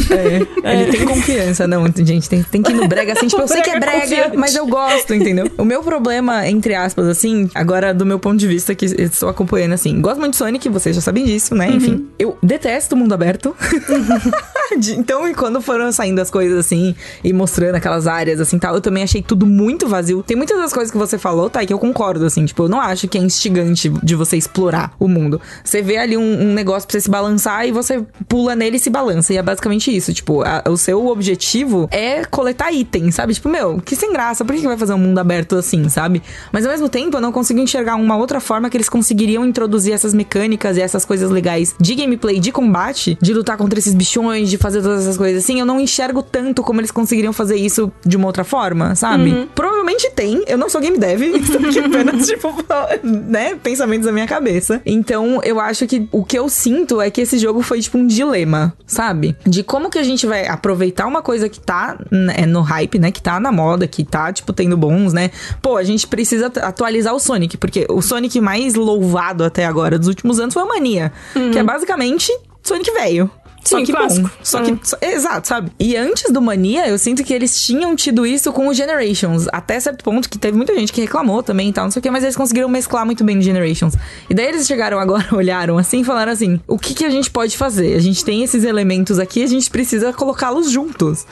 [0.63, 2.29] É, Ele tem confiança, não, gente.
[2.29, 4.37] Tem, tem que ir no brega assim, tipo, eu sei que é Brega confiante.
[4.37, 5.51] mas eu gosto, entendeu?
[5.59, 9.73] O meu problema, entre aspas, assim, agora do meu ponto de vista, que estou acompanhando,
[9.73, 11.69] assim, gosto muito de Sonic, vocês já sabem disso, né?
[11.71, 13.57] Enfim, eu detesto o mundo aberto.
[14.79, 18.75] De- então, e quando foram saindo as coisas assim e mostrando aquelas áreas assim tal,
[18.75, 20.23] eu também achei tudo muito vazio.
[20.23, 21.65] Tem muitas das coisas que você falou, tá?
[21.65, 25.09] Que eu concordo, assim, tipo, eu não acho que é instigante de você explorar o
[25.09, 25.41] mundo.
[25.65, 28.79] Você vê ali um, um negócio pra você se balançar e você pula nele e
[28.81, 29.33] se balança.
[29.33, 30.13] E é basicamente isso.
[30.13, 33.35] Tipo, a- o seu objetivo é coletar itens, sabe?
[33.35, 36.23] Tipo, meu, que sem graça, por que, que vai fazer um mundo aberto assim, sabe?
[36.53, 39.93] Mas ao mesmo tempo, eu não consigo enxergar uma outra forma que eles conseguiriam introduzir
[39.93, 44.49] essas mecânicas e essas coisas legais de gameplay, de combate, de lutar contra esses bichões,
[44.51, 45.61] de fazer todas essas coisas assim.
[45.61, 49.49] Eu não enxergo tanto como eles conseguiriam fazer isso de uma outra forma, sabe?
[49.55, 50.43] Provavelmente tem.
[50.47, 52.49] Eu não sou game dev, então que apenas, tipo,
[53.03, 54.81] né, pensamentos da minha cabeça.
[54.85, 58.07] Então, eu acho que o que eu sinto é que esse jogo foi, tipo, um
[58.07, 59.37] dilema, sabe?
[59.47, 63.11] De como que a gente vai aproveitar uma coisa que tá né, no hype, né?
[63.11, 65.31] Que tá na moda, que tá, tipo, tendo bons, né?
[65.63, 70.09] Pô, a gente precisa atualizar o Sonic, porque o Sonic mais louvado até agora dos
[70.09, 71.13] últimos anos foi o Mania,
[71.53, 73.31] que é basicamente Sonic velho.
[73.65, 74.29] Só Sim, que clássico.
[74.29, 74.35] bom.
[74.43, 74.79] Só que.
[74.83, 75.71] só- exato, sabe?
[75.79, 79.47] E antes do Mania, eu sinto que eles tinham tido isso com o Generations.
[79.53, 82.03] Até certo ponto, que teve muita gente que reclamou também e tal, não sei o
[82.03, 83.95] que, mas eles conseguiram mesclar muito bem no Generations.
[84.31, 87.31] E daí eles chegaram agora, olharam assim e falaram assim: o que, que a gente
[87.31, 87.95] pode fazer?
[87.95, 91.27] A gente tem esses elementos aqui, a gente precisa colocá-los juntos.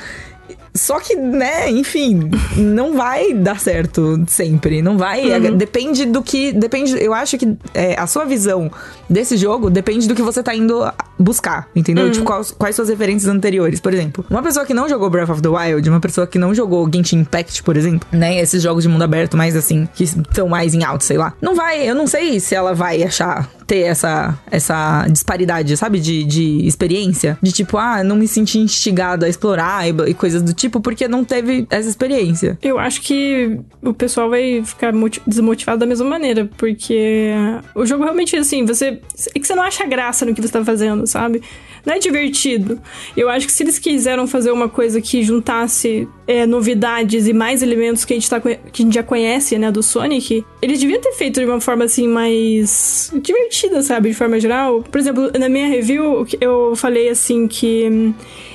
[0.77, 4.83] Só que, né, enfim, não vai dar certo sempre.
[4.83, 5.31] Não vai.
[5.31, 6.53] é, Depende do que.
[6.53, 6.97] Depende.
[7.03, 8.71] Eu acho que é, a sua visão
[9.09, 10.85] desse jogo depende do que você tá indo
[11.19, 12.11] buscar, entendeu?
[12.11, 13.81] Tipo, quais, quais suas referências anteriores.
[13.81, 16.55] Por exemplo, uma pessoa que não jogou Breath of the Wild, uma pessoa que não
[16.55, 18.39] jogou Genshin Impact, por exemplo, né?
[18.41, 21.33] Esses jogos de mundo aberto mais assim, que estão mais em alto, sei lá.
[21.41, 21.89] Não vai.
[21.89, 25.99] Eu não sei se ela vai achar ter essa, essa disparidade, sabe?
[25.99, 27.37] De, de experiência.
[27.43, 31.09] De tipo, ah, não me senti instigado a explorar e, e coisas do tipo, porque
[31.09, 32.59] não teve essa experiência.
[32.63, 37.31] Eu acho que o pessoal vai ficar moti- desmotivado da mesma maneira, porque
[37.75, 39.01] o jogo realmente, assim, você.
[39.35, 41.43] É que você não acha graça no que você tá fazendo, sabe?
[41.85, 42.81] Não é divertido.
[43.17, 47.63] Eu acho que se eles quiseram fazer uma coisa que juntasse é, novidades e mais
[47.63, 51.01] elementos que a, gente tá, que a gente já conhece, né, do Sonic, eles deviam
[51.01, 54.09] ter feito de uma forma, assim, mais divertida, sabe?
[54.09, 54.83] De forma geral.
[54.83, 58.15] Por exemplo, na minha review, eu falei, assim, que hum,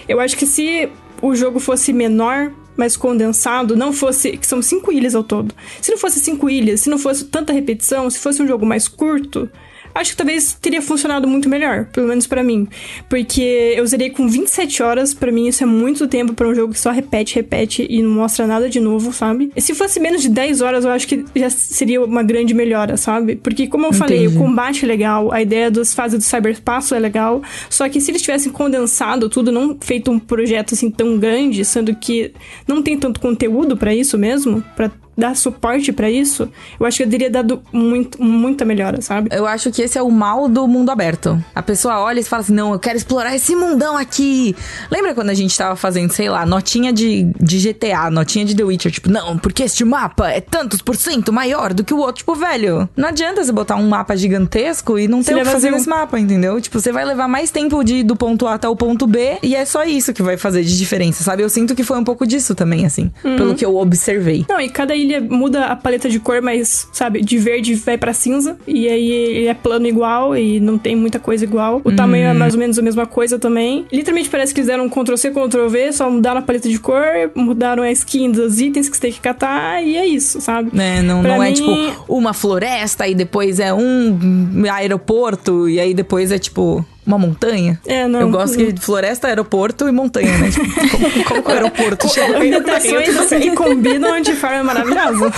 [0.10, 0.90] eu acho que se
[1.22, 4.38] o jogo fosse menor, mais condensado, não fosse.
[4.38, 5.54] que são cinco ilhas ao todo.
[5.82, 8.88] Se não fosse cinco ilhas, se não fosse tanta repetição, se fosse um jogo mais
[8.88, 9.50] curto.
[9.94, 12.68] Acho que talvez teria funcionado muito melhor, pelo menos pra mim.
[13.10, 16.74] Porque eu zerei com 27 horas, pra mim isso é muito tempo pra um jogo
[16.74, 19.52] que só repete, repete e não mostra nada de novo, sabe?
[19.56, 22.98] E se fosse menos de 10 horas, eu acho que já seria uma grande melhora,
[22.98, 23.36] sabe?
[23.36, 24.38] Porque, como eu falei, o Entendi.
[24.38, 28.22] combate é legal, a ideia das fases do cyberspaço é legal, só que se eles
[28.22, 32.32] tivessem condensado tudo, não feito um projeto assim tão grande, sendo que
[32.68, 36.50] não tem tanto conteúdo pra isso mesmo, pra dar suporte pra isso,
[36.80, 39.30] eu acho que eu teria dado muito, muita melhora, sabe?
[39.32, 41.44] Eu acho que esse é o mal do mundo aberto.
[41.54, 44.56] A pessoa olha e fala assim: não, eu quero explorar esse mundão aqui.
[44.90, 48.64] Lembra quando a gente tava fazendo, sei lá, notinha de, de GTA, notinha de The
[48.64, 48.92] Witcher?
[48.92, 52.18] Tipo, não, porque este mapa é tantos por cento maior do que o outro.
[52.18, 55.72] Tipo, velho, não adianta você botar um mapa gigantesco e não ter o que fazer
[55.72, 56.60] nesse mapa, entendeu?
[56.62, 59.38] Tipo, você vai levar mais tempo de ir do ponto A até o ponto B
[59.42, 61.44] e é só isso que vai fazer de diferença, sabe?
[61.44, 64.46] Eu sinto que foi um pouco disso também, assim, pelo que eu observei.
[64.48, 68.14] Não, e cada ilha muda a paleta de cor, mas, sabe, de verde vai pra
[68.14, 68.58] cinza.
[68.68, 71.82] E aí ele é plano igual e não tem muita coisa igual.
[71.84, 73.86] O tamanho é mais ou menos a mesma coisa também.
[73.92, 77.04] Literalmente parece que fizeram um Ctrl-C, Ctrl-V, só mudaram a paleta de cor,
[77.36, 80.70] mudaram a skin dos itens que você tem que catar e é isso, sabe?
[80.74, 81.02] né?
[81.02, 81.72] Não, Pra não é mim- tipo
[82.08, 84.18] uma floresta e depois é um
[84.72, 87.80] aeroporto e aí depois é tipo uma montanha.
[87.86, 88.22] É, não.
[88.22, 88.66] eu gosto não.
[88.66, 90.52] que floresta, aeroporto e montanha, né?
[90.52, 92.38] Tipo, como, como que o aeroporto chega?
[92.38, 95.32] Ambientações que combinam de forma maravilhosa.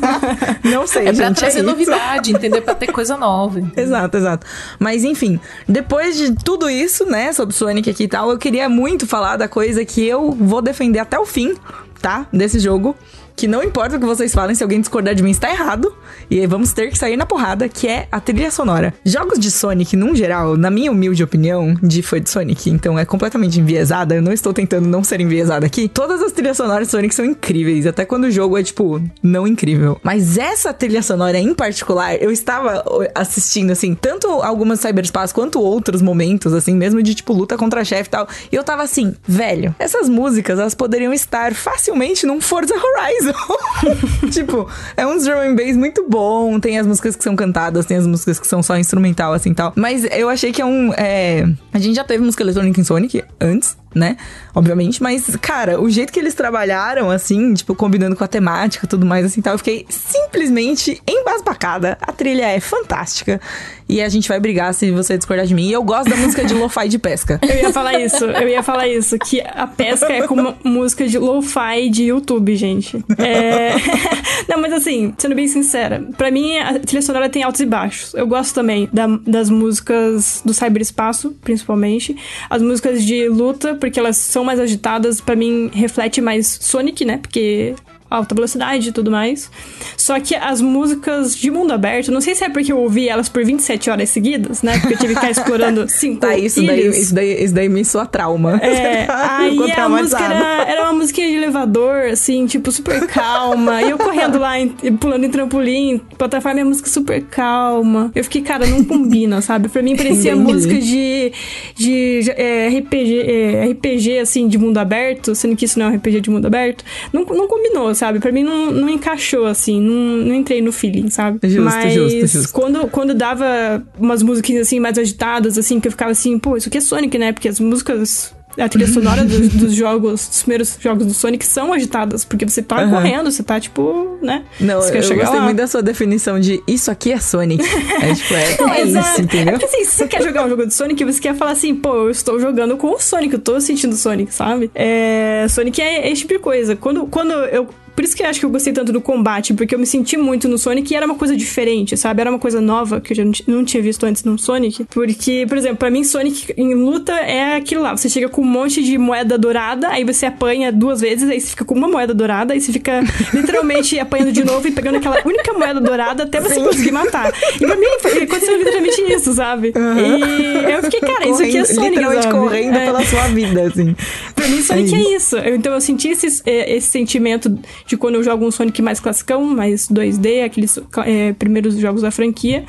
[0.64, 1.36] Não sei, É pra gente.
[1.38, 2.62] trazer é novidade, entendeu?
[2.62, 3.60] Pra ter coisa nova.
[3.76, 4.46] Exato, exato.
[4.78, 9.06] Mas enfim, depois de tudo isso, né, sobre Sonic aqui e tal, eu queria muito
[9.06, 11.54] falar da coisa que eu vou defender até o fim,
[12.00, 12.26] tá?
[12.32, 12.94] Desse jogo.
[13.38, 15.94] Que não importa o que vocês falem, se alguém discordar de mim, está errado.
[16.28, 18.92] E vamos ter que sair na porrada, que é a trilha sonora.
[19.04, 23.04] Jogos de Sonic, num geral, na minha humilde opinião, de foi de Sonic, então é
[23.04, 24.16] completamente enviesada.
[24.16, 25.88] Eu não estou tentando não ser enviesada aqui.
[25.88, 29.46] Todas as trilhas sonoras de Sonic são incríveis, até quando o jogo é, tipo, não
[29.46, 30.00] incrível.
[30.02, 32.82] Mas essa trilha sonora em particular, eu estava
[33.14, 38.08] assistindo, assim, tanto algumas cyberspace quanto outros momentos, assim, mesmo de, tipo, luta contra chefe
[38.08, 38.26] e tal.
[38.50, 43.27] E eu tava assim, velho, essas músicas, elas poderiam estar facilmente num Forza Horizon.
[44.30, 46.58] tipo, é um drum and bass muito bom.
[46.60, 49.72] Tem as músicas que são cantadas, tem as músicas que são só instrumental, assim tal.
[49.76, 50.92] Mas eu achei que é um.
[50.94, 54.16] é, A gente já teve música eletrônica em Sonic antes, né?
[54.54, 55.02] Obviamente.
[55.02, 59.04] Mas, cara, o jeito que eles trabalharam, assim, tipo, combinando com a temática e tudo
[59.04, 61.96] mais, assim tal, eu fiquei simplesmente embasbacada.
[62.00, 63.40] A trilha é fantástica.
[63.88, 65.68] E a gente vai brigar se você discordar de mim.
[65.68, 67.40] E eu gosto da música de lo-fi de pesca.
[67.48, 71.18] Eu ia falar isso, eu ia falar isso, que a pesca é como música de
[71.18, 73.02] lo-fi de YouTube, gente.
[73.16, 73.70] É...
[74.48, 78.12] Não, mas assim, sendo bem sincera, pra mim a trilha sonora tem altos e baixos.
[78.14, 82.14] Eu gosto também da- das músicas do cyberespaço, principalmente.
[82.50, 87.18] As músicas de luta, porque elas são mais agitadas, pra mim reflete mais Sonic, né?
[87.18, 87.74] Porque
[88.10, 89.50] alta velocidade e tudo mais.
[89.96, 93.28] Só que as músicas de mundo aberto, não sei se é porque eu ouvi elas
[93.28, 94.78] por 27 horas seguidas, né?
[94.78, 97.84] Porque eu tive que ficar explorando cinco Tá, isso daí, isso daí, isso daí me
[97.84, 98.58] soa trauma.
[98.62, 103.82] É, aí a música era, era uma musiquinha de elevador, assim, tipo, super calma.
[103.82, 104.68] E eu correndo lá, em-
[104.98, 108.10] pulando em trampolim, plataforma, a música super calma.
[108.14, 109.68] Eu fiquei, cara, não combina, sabe?
[109.68, 110.52] Pra mim parecia Entendi.
[110.52, 111.32] música de,
[111.76, 115.96] de é, RPG, é, RPG, assim, de mundo aberto, sendo que isso não é um
[115.96, 116.84] RPG de mundo aberto.
[117.12, 118.20] Não, não combinou, sabe?
[118.20, 121.38] Pra mim não, não encaixou, assim, não, não entrei no feeling, sabe?
[121.42, 122.52] Justo, Mas justo, justo.
[122.52, 126.68] Quando, quando dava umas musiquinhas, assim, mais agitadas, assim, que eu ficava assim, pô, isso
[126.68, 127.32] aqui é Sonic, né?
[127.32, 128.32] Porque as músicas
[128.62, 132.62] a trilha sonora dos, dos jogos, dos primeiros jogos do Sonic são agitadas, porque você
[132.62, 132.90] tá Aham.
[132.90, 134.44] correndo, você tá, tipo, né?
[134.60, 135.44] Não, você eu quer chegar gostei lá.
[135.44, 137.64] muito da sua definição de isso aqui é Sonic.
[138.00, 139.08] É tipo, é, é Exato.
[139.08, 139.48] isso, entendeu?
[139.48, 141.74] É porque assim, se você quer jogar um jogo de Sonic, você quer falar assim,
[141.74, 144.70] pô, eu estou jogando com o Sonic, eu tô sentindo Sonic, sabe?
[144.74, 146.76] É, Sonic é esse tipo de coisa.
[146.76, 147.68] Quando, quando eu.
[147.98, 150.16] Por isso que eu acho que eu gostei tanto do combate, porque eu me senti
[150.16, 152.20] muito no Sonic e era uma coisa diferente, sabe?
[152.20, 154.84] Era uma coisa nova que eu já não, ti- não tinha visto antes no Sonic.
[154.84, 157.96] Porque, por exemplo, pra mim, Sonic em luta é aquilo lá.
[157.96, 161.48] Você chega com um monte de moeda dourada, aí você apanha duas vezes, aí você
[161.48, 163.00] fica com uma moeda dourada, aí você fica
[163.34, 167.32] literalmente apanhando de novo e pegando aquela única moeda dourada até você conseguir matar.
[167.60, 167.86] E pra mim
[168.22, 169.72] aconteceu literalmente isso, sabe?
[169.74, 172.38] E eu fiquei, cara, isso aqui é Correndo- Sonic, Literalmente sabe?
[172.38, 172.84] correndo É.
[172.86, 173.96] pela sua vida, assim.
[174.36, 175.36] Pra mim, Sonic É é isso.
[175.38, 179.42] Então eu senti esse, é, esse sentimento de quando eu jogo um Sonic mais classicão,
[179.44, 182.64] mais 2D, aqueles é, primeiros jogos da franquia.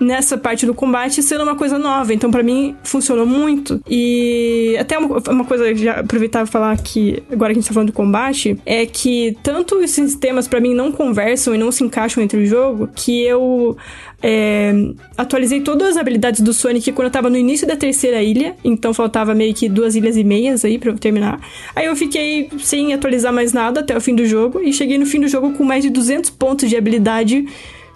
[0.00, 2.14] Nessa parte do combate sendo uma coisa nova.
[2.14, 3.80] Então, pra mim, funcionou muito.
[3.88, 7.74] E até uma, uma coisa, já aproveitar e falar que, agora que a gente tá
[7.74, 11.82] falando do combate, é que tanto os sistemas pra mim não conversam e não se
[11.82, 13.76] encaixam entre o jogo, que eu
[14.22, 14.72] é,
[15.16, 18.92] atualizei todas as habilidades do Sonic quando eu tava no início da terceira ilha, então
[18.92, 21.40] faltava meio que duas ilhas e meias aí pra eu terminar.
[21.74, 25.06] Aí eu fiquei sem atualizar mais nada até o fim do jogo e cheguei no
[25.06, 27.46] fim do jogo com mais de 200 pontos de habilidade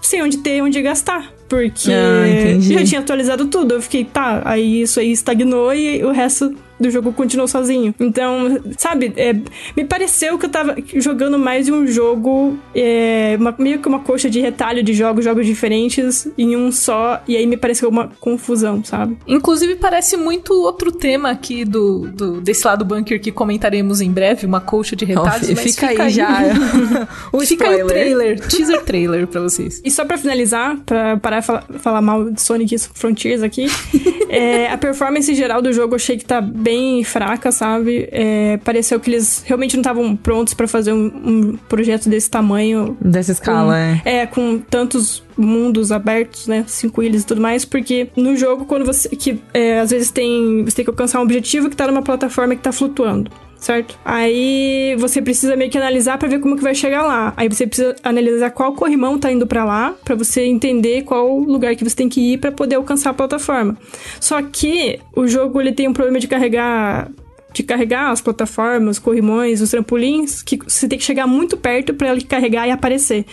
[0.00, 1.32] sem onde ter onde gastar.
[1.52, 3.74] Porque Ah, já tinha atualizado tudo.
[3.74, 7.94] Eu fiquei, tá, aí isso aí estagnou e o resto do jogo continuou sozinho.
[7.98, 9.32] Então, sabe, é,
[9.76, 14.00] me pareceu que eu tava jogando mais de um jogo, é, uma- meio que uma
[14.00, 18.08] coxa de retalho de jogos, jogos diferentes em um só, e aí me pareceu uma
[18.20, 19.16] confusão, sabe?
[19.26, 24.46] Inclusive, parece muito outro tema aqui do, do- desse lado bunker que comentaremos em breve,
[24.46, 25.46] uma colcha de Ó, retalhos.
[25.48, 26.28] fi- mas fica, aí já
[27.32, 27.86] o Fica aí o spoiler.
[27.86, 29.80] trailer, teaser trailer pra vocês.
[29.84, 33.66] E só pra finalizar, pra parar de falar, falar mal de Sonic Frontiers aqui,
[34.28, 36.71] é, a performance geral do jogo eu achei que tá bem
[37.04, 38.08] fraca, sabe?
[38.10, 42.96] É, pareceu que eles realmente não estavam prontos pra fazer um, um projeto desse tamanho.
[43.00, 44.02] Dessa escala, é.
[44.04, 46.64] É, com tantos mundos abertos, né?
[46.66, 49.08] Cinco ilhas e tudo mais, porque no jogo, quando você.
[49.08, 50.64] que é, às vezes tem.
[50.64, 53.30] Você tem que alcançar um objetivo que tá numa plataforma que tá flutuando.
[53.62, 53.96] Certo?
[54.04, 57.32] Aí você precisa meio que analisar pra ver como que vai chegar lá.
[57.36, 61.76] Aí você precisa analisar qual corrimão tá indo pra lá, pra você entender qual lugar
[61.76, 63.78] que você tem que ir pra poder alcançar a plataforma.
[64.18, 67.08] Só que o jogo ele tem um problema de carregar
[67.52, 72.10] de carregar as plataformas, corrimões, os trampolins, que você tem que chegar muito perto para
[72.10, 73.26] ele carregar e aparecer.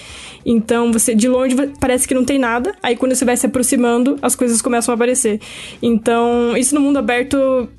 [0.46, 4.20] Então, você de longe parece que não tem nada, aí quando você vai se aproximando,
[4.22, 5.40] as coisas começam a aparecer.
[5.82, 7.70] Então, isso no mundo aberto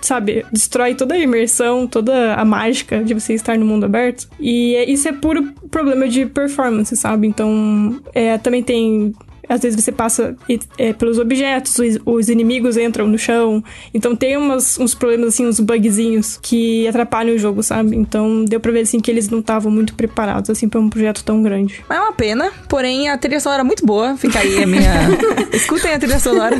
[0.00, 4.28] sabe, destrói toda a imersão, toda a mágica de você estar no mundo aberto.
[4.38, 7.26] E é, isso é puro problema de performance, sabe?
[7.26, 9.14] Então, é, também tem
[9.50, 10.36] às vezes você passa
[10.78, 13.62] é, pelos objetos, os, os, inimigos entram no chão.
[13.92, 17.96] Então tem umas, uns problemas, assim, uns bugzinhos que atrapalham o jogo, sabe?
[17.96, 21.24] Então deu pra ver, assim, que eles não estavam muito preparados, assim, pra um projeto
[21.24, 21.84] tão grande.
[21.90, 24.16] É uma pena, porém a trilha sonora é muito boa.
[24.16, 24.92] Fica aí a minha...
[25.52, 26.56] Escutem a trilha sonora.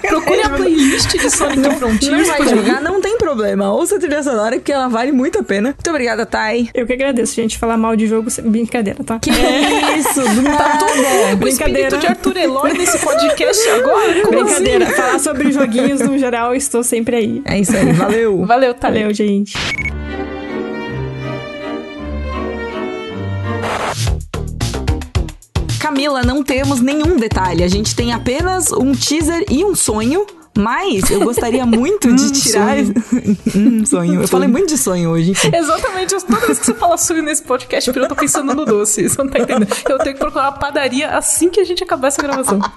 [0.00, 2.10] Procure a playlist de Sonic Frontiers.
[2.10, 3.70] Não vai jogar, não tem problema.
[3.70, 5.70] Ouça a trilha sonora, porque ela vale muito a pena.
[5.70, 6.70] Muito obrigada, Thay.
[6.72, 7.58] Eu que agradeço, gente.
[7.58, 9.18] Falar mal de jogo, brincadeira, tá?
[9.18, 10.20] Que isso?
[10.22, 11.98] Do tá tudo Brincadeira.
[11.98, 14.22] de Arthur Eloy nesse podcast agora?
[14.22, 14.84] Como Brincadeira.
[14.86, 14.94] assim?
[14.94, 17.42] Falar sobre joguinhos no geral, estou sempre aí.
[17.44, 17.92] É isso aí.
[17.92, 18.44] Valeu.
[18.44, 18.88] Valeu, tá.
[18.88, 19.54] Valeu, gente.
[25.80, 27.64] Camila, não temos nenhum detalhe.
[27.64, 30.26] A gente tem apenas um teaser e um sonho.
[30.56, 32.76] Mas eu gostaria muito de tirar.
[33.54, 34.22] Hum, sonho.
[34.22, 35.30] Eu falei muito de sonho hoje.
[35.30, 35.50] enfim.
[35.54, 36.14] Exatamente.
[36.24, 39.08] Toda vez que você fala sonho nesse podcast, eu tô pensando no doce.
[39.08, 39.68] Você não tá entendendo.
[39.88, 42.60] Eu tenho que procurar uma padaria assim que a gente acabar essa gravação.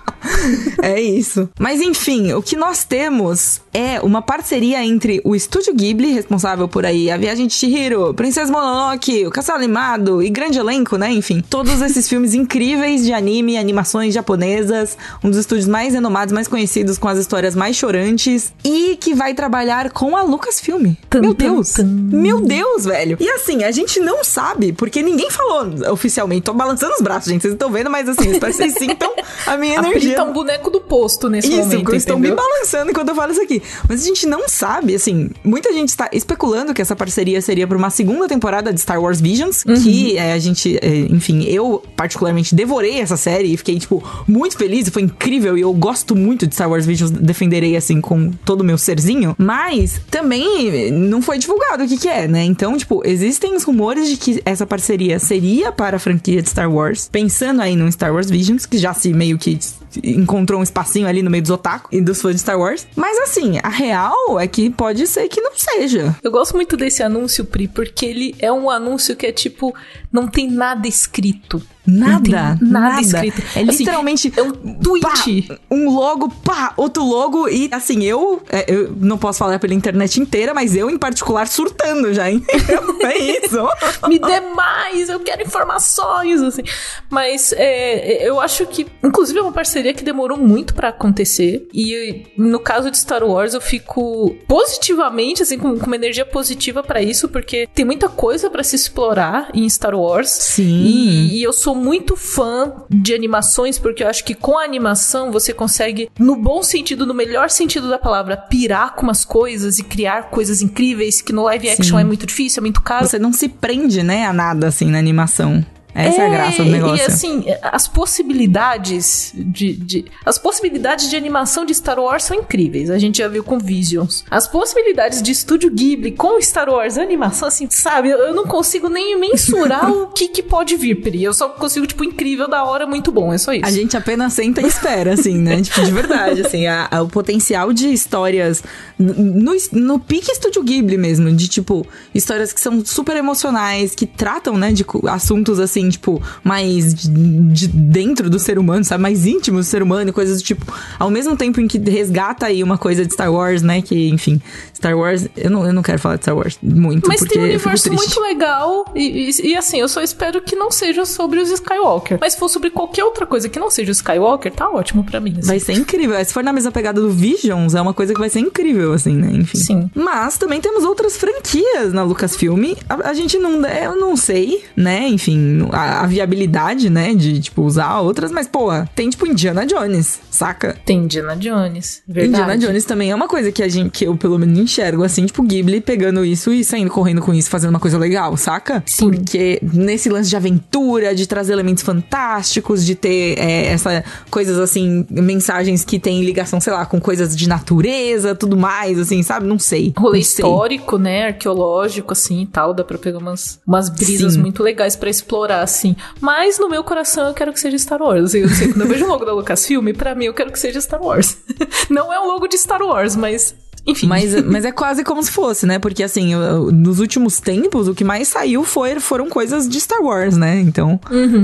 [0.81, 1.49] É isso.
[1.59, 6.85] Mas enfim, o que nós temos é uma parceria entre o Estúdio Ghibli, responsável por
[6.85, 11.11] aí A Viagem de Chihiro, Princesa Mononoke, O Castelo Animado e grande elenco, né?
[11.11, 16.47] Enfim, todos esses filmes incríveis de anime, animações japonesas, um dos estúdios mais renomados, mais
[16.47, 20.93] conhecidos, com as histórias mais chorantes e que vai trabalhar com a Lucasfilm.
[21.09, 21.73] Tum, Meu tum, Deus!
[21.73, 21.85] tum.
[21.85, 23.15] Meu Deus, velho!
[23.19, 26.41] E assim, a gente não sabe, porque ninguém falou oficialmente.
[26.41, 29.11] Tô balançando os braços, gente, vocês estão vendo, mas assim, espero que vocês sintam
[29.45, 30.15] a minha A energia.
[30.15, 33.31] tá um boneco do posto nesse Isso, momento, eu estou me balançando enquanto eu falo
[33.31, 33.61] isso aqui.
[33.87, 37.77] Mas a gente não sabe, assim, muita gente está especulando que essa parceria seria para
[37.77, 39.75] uma segunda temporada de Star Wars Visions, Uhum.
[39.75, 44.57] que é, a gente, é, enfim, eu particularmente devorei essa série e fiquei, tipo, muito
[44.57, 47.11] feliz, e foi incrível, e eu gosto muito de Star Wars Visions,
[47.53, 52.09] defenderei, assim, com todo o meu serzinho, mas também não foi divulgado o que que
[52.09, 52.43] é, né?
[52.43, 56.71] Então, tipo, existem os rumores de que essa parceria seria para a franquia de Star
[56.71, 59.57] Wars, pensando aí no Star Wars Visions, que já se meio que
[60.03, 62.87] encontrou um espacinho ali no meio dos otaku e dos fãs de Star Wars.
[62.95, 66.15] Mas assim, a real é que pode ser que não seja.
[66.23, 69.73] Eu gosto muito desse anúncio, Pri, porque ele é um anúncio que é tipo,
[70.11, 71.61] não tem nada escrito.
[71.85, 73.01] Nada, nada, nada.
[73.01, 73.41] escrito.
[73.55, 75.41] É Assim, literalmente é um tweet.
[75.47, 79.73] pá, um logo, pá, outro logo e assim, eu, é, eu não posso falar pela
[79.73, 82.97] internet inteira, mas eu em particular surtando já, entendeu?
[83.01, 83.57] É isso.
[84.07, 86.63] Me dê mais, eu quero informações, assim.
[87.09, 91.67] Mas é, eu acho que, inclusive, é uma parceria que demorou muito pra acontecer.
[91.73, 96.83] E no caso de Star Wars, eu fico positivamente, assim, com, com uma energia positiva
[96.83, 100.29] pra isso, porque tem muita coisa pra se explorar em Star Wars.
[100.29, 100.83] Sim.
[100.83, 105.31] E, e eu sou muito fã de animações, porque eu acho que com a animação
[105.31, 109.83] você consegue, no bom sentido, no melhor sentido da palavra, pirar com umas coisas e
[109.83, 112.01] criar coisas incríveis que no live action Sim.
[112.01, 113.07] é muito difícil, é muito caro.
[113.07, 115.65] Você não se prende, né, a nada assim na animação.
[115.95, 116.97] Essa é, a graça do negócio.
[116.97, 122.89] E assim, as possibilidades de, de- As possibilidades de animação de Star Wars são incríveis.
[122.89, 124.23] A gente já viu com Visions.
[124.29, 128.09] As possibilidades de estúdio Ghibli com Star Wars animação, assim, sabe?
[128.09, 131.23] Eu, eu não consigo nem mensurar o que, que pode vir, Pri.
[131.23, 133.33] Eu só consigo, tipo, incrível, da hora, muito bom.
[133.33, 133.65] É só isso.
[133.65, 135.61] A gente apenas senta e espera, assim, né?
[135.63, 138.63] tipo, de verdade, assim, a- a- o potencial de histórias
[138.97, 144.57] no, no pique Estúdio Ghibli mesmo, de, tipo, histórias que são super emocionais, que tratam,
[144.57, 149.01] né, de assuntos, assim, tipo, mais de, de dentro do ser humano, sabe?
[149.01, 150.65] Mais íntimos do ser humano e coisas do tipo,
[150.99, 154.41] ao mesmo tempo em que resgata aí uma coisa de Star Wars, né, que, enfim,
[154.75, 157.41] Star Wars, eu não, eu não quero falar de Star Wars muito, Mas porque tem
[157.43, 161.39] um universo muito legal e, e- e, assim, eu só espero que não seja sobre
[161.39, 162.17] os Skywalker.
[162.19, 165.19] Mas se for sobre qualquer outra coisa que não seja o Skywalker, tá ótimo pra
[165.19, 165.35] mim.
[165.37, 165.47] assim.
[165.47, 166.23] Vai ser incrível.
[166.23, 169.13] Se for na mesma pegada do Visions, é uma coisa que vai ser incrível, assim,
[169.15, 169.29] né?
[169.33, 169.57] Enfim.
[169.57, 169.91] Sim.
[169.95, 172.73] Mas também temos outras franquias na Lucasfilm.
[172.89, 173.65] A, a gente não.
[173.65, 175.07] Eu não sei, né?
[175.07, 177.13] Enfim, a, a viabilidade, né?
[177.13, 180.75] De, tipo, usar outras, mas, pô, tem, tipo, Indiana Jones, saca?
[180.85, 182.29] Tem Indiana Jones, verdade.
[182.29, 185.25] Indiana Jones também é uma coisa que a gente, que eu pelo menos enxergo, assim,
[185.25, 188.83] tipo, Ghibli pegando isso e saindo correndo com isso, fazendo uma coisa legal, saca?
[188.85, 189.11] Sim.
[189.11, 195.05] Porque nesse lance de aventura, de trazer elementos fantásticos, de ter é, essa coisas assim,
[195.09, 199.45] mensagens que têm ligação, sei lá, com coisas de natureza, tudo mais, assim, sabe?
[199.45, 199.93] Não sei.
[199.97, 200.45] rolê não sei.
[200.45, 204.41] histórico, né, arqueológico, assim, e tal, dá pra pegar umas, umas brisas Sim.
[204.41, 205.95] muito legais pra explorar, assim.
[206.19, 208.25] Mas no meu coração eu quero que seja Star Wars.
[208.25, 210.59] Assim, eu sei, quando eu vejo o logo da Lucasfilm, pra mim eu quero que
[210.59, 211.37] seja Star Wars.
[211.89, 214.07] Não é um logo de Star Wars, mas Enfim.
[214.07, 215.77] Mas, mas é quase como se fosse, né?
[215.77, 216.33] Porque assim,
[216.71, 220.59] nos últimos tempos, o que mais saiu foi, foram coisas de Star Wars, né?
[220.59, 220.99] Então,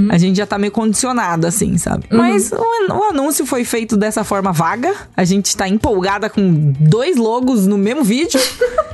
[0.10, 2.05] a gente já tá meio condicionado, assim, sabe?
[2.09, 4.93] Mas o, o anúncio foi feito dessa forma vaga.
[5.18, 8.39] A gente tá empolgada com dois logos no mesmo vídeo.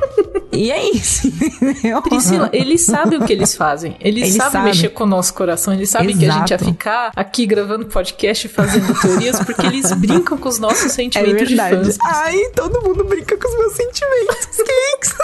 [0.51, 1.31] e é isso?
[2.03, 3.95] Priscila, eles sabem o que eles fazem.
[3.99, 4.67] Eles, Eles sabem sabem.
[4.71, 5.73] mexer com o nosso coração.
[5.73, 6.65] Eles sabem que a gente ia Exato.
[6.65, 11.47] ficar aqui gravando podcast e fazendo teorias porque eles brincam com os nossos É sentimentos
[11.47, 11.75] de verdade.
[11.85, 11.97] fãs.
[12.03, 14.47] Ai, todo mundo brinca com os meus sentimentos.
[14.57, 15.15] Kicks.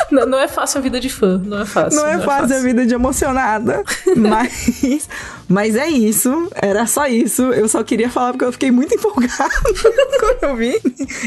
[0.10, 1.38] Não, não é fácil a vida de fã.
[1.44, 2.00] Não é fácil.
[2.00, 3.84] Não é fácil a vida de emocionada.
[4.16, 5.08] Mas,
[5.46, 6.48] mas é isso.
[6.54, 7.42] Era só isso.
[7.52, 9.50] Eu só queria falar porque eu fiquei muito empolgada
[10.20, 10.80] quando eu vi.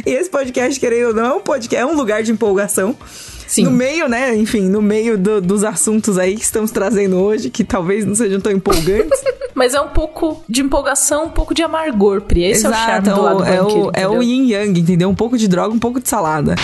[0.06, 2.96] E esse podcast, querendo ou não, é um podcast, é um lugar de empolgação.
[3.52, 3.66] Sim.
[3.66, 4.34] No meio, né?
[4.38, 8.40] Enfim, no meio do- dos assuntos aí que estamos trazendo hoje, que talvez não sejam
[8.40, 9.22] tão empolgantes.
[9.54, 12.46] Mas é um pouco de empolgação, um pouco de amargor, Pri.
[12.46, 15.10] Esse é o charme do lado é, o, é o yin yang, entendeu?
[15.10, 16.56] Um pouco de droga, um pouco de salada.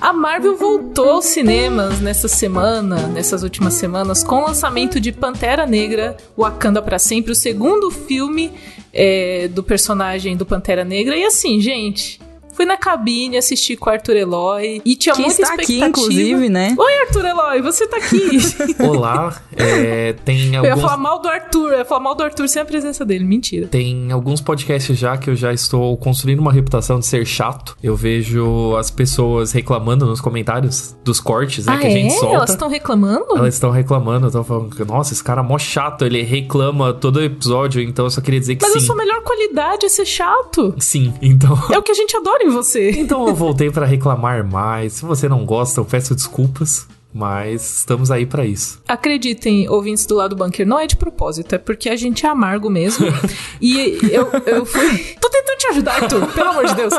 [0.00, 5.64] A Marvel voltou aos cinemas nessa semana, nessas últimas semanas, com o lançamento de Pantera
[5.66, 8.50] Negra, Wakanda pra Sempre, o segundo filme
[8.92, 11.14] é, do personagem do Pantera Negra.
[11.16, 12.18] E assim, gente,
[12.52, 15.88] fui na cabine assistir com o Arthur Eloy e tinha Que muita está aqui, expectativa.
[15.88, 16.74] inclusive, né?
[16.78, 18.38] Oi, Arthur Eloy, você tá aqui.
[18.86, 22.22] Olá, é, tem Eu ia falar alguns, mal do Arthur, eu ia falar mal do
[22.22, 23.24] Arthur sem a presença dele.
[23.24, 23.66] Mentira.
[23.68, 27.76] tem alguns podcasts já que eu já estou construindo uma reputação de ser chato.
[27.82, 32.18] Eu vejo as pessoas reclamando nos comentários dos cortes né, ah, que a gente é?
[32.18, 32.34] solta.
[32.36, 33.36] Elas estão reclamando?
[33.36, 37.22] Elas estão reclamando, estão falando que, nossa, esse cara é mó chato, ele reclama todo
[37.22, 38.86] episódio, então eu só queria dizer que Mas a sim.
[38.86, 40.74] sua melhor qualidade é ser chato.
[40.78, 41.58] Sim, então.
[41.72, 42.90] É o que a gente adora em você.
[42.90, 44.94] Então eu voltei pra reclamar mais.
[44.94, 48.82] Se você não gosta, eu peço desculpas, mas estamos aí pra isso.
[48.88, 52.70] Acreditem, ouvintes do lado bunker, não é de propósito, é porque a gente é amargo
[52.70, 53.06] mesmo.
[53.60, 54.98] e eu, eu fui.
[55.20, 56.94] Tô tentando te ajudar, Arthur, pelo amor de Deus.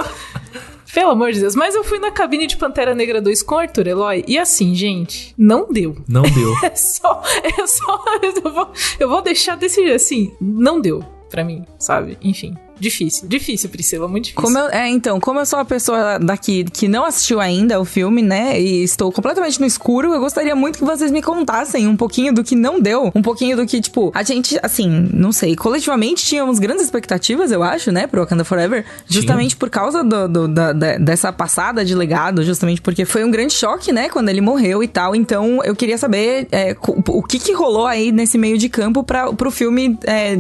[0.93, 1.55] Pelo amor de Deus.
[1.55, 5.33] Mas eu fui na cabine de Pantera Negra 2 com Arthur Eloy e assim, gente,
[5.35, 5.97] não deu.
[6.07, 6.53] Não deu.
[6.63, 7.21] É só.
[7.43, 8.03] É só.
[8.21, 10.31] Eu vou, eu vou deixar desse jeito assim.
[10.39, 12.17] Não deu pra mim, sabe?
[12.21, 12.55] Enfim.
[12.83, 13.27] Difícil.
[13.27, 14.43] Difícil, Priscila, muito difícil.
[14.43, 17.85] Como eu, é, então, como eu sou uma pessoa daqui que não assistiu ainda o
[17.85, 21.95] filme, né, e estou completamente no escuro, eu gostaria muito que vocês me contassem um
[21.95, 25.55] pouquinho do que não deu, um pouquinho do que, tipo, a gente, assim, não sei,
[25.55, 30.47] coletivamente tínhamos grandes expectativas, eu acho, né, pro Wakanda Forever, justamente por causa do, do-
[30.49, 34.41] da- da- dessa passada de legado, justamente porque foi um grande choque, né, quando ele
[34.41, 36.75] morreu e tal, então eu queria saber é,
[37.07, 40.35] o que que rolou aí nesse meio de campo pra, pro filme, é,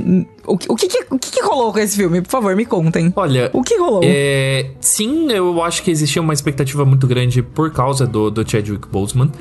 [0.45, 2.21] o, que- o, que, que, o que que rolou com esse filme?
[2.21, 3.11] Por favor, me contem.
[3.15, 4.01] Olha, O que rolou?
[4.03, 8.87] É, sim, eu acho que existia uma expectativa muito grande por causa do, do Chadwick
[8.87, 9.31] Boseman.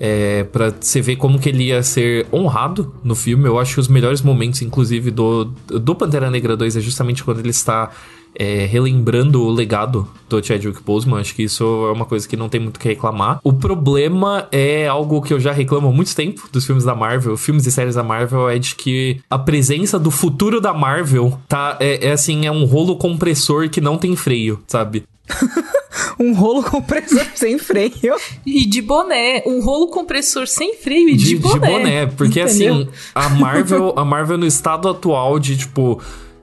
[0.00, 3.46] É, pra você ver como que ele ia ser honrado no filme.
[3.48, 7.40] Eu acho que os melhores momentos, inclusive, do, do Pantera Negra 2 é justamente quando
[7.40, 7.90] ele está
[8.34, 11.20] é, relembrando o legado do Chadwick Boseman.
[11.20, 13.40] Acho que isso é uma coisa que não tem muito o que reclamar.
[13.42, 17.36] O problema é algo que eu já reclamo há muito tempo dos filmes da Marvel,
[17.36, 21.76] filmes e séries da Marvel, é de que a presença do futuro da Marvel tá,
[21.80, 25.04] é, é assim, é um rolo compressor que não tem freio, sabe?
[26.18, 28.16] Um rolo compressor sem freio.
[28.44, 29.42] E de boné.
[29.46, 31.70] Um rolo compressor sem freio e de, de, de boné.
[31.70, 32.06] boné.
[32.06, 32.74] Porque Entendeu?
[32.74, 36.00] assim, a Marvel, a Marvel no estado atual de, tipo,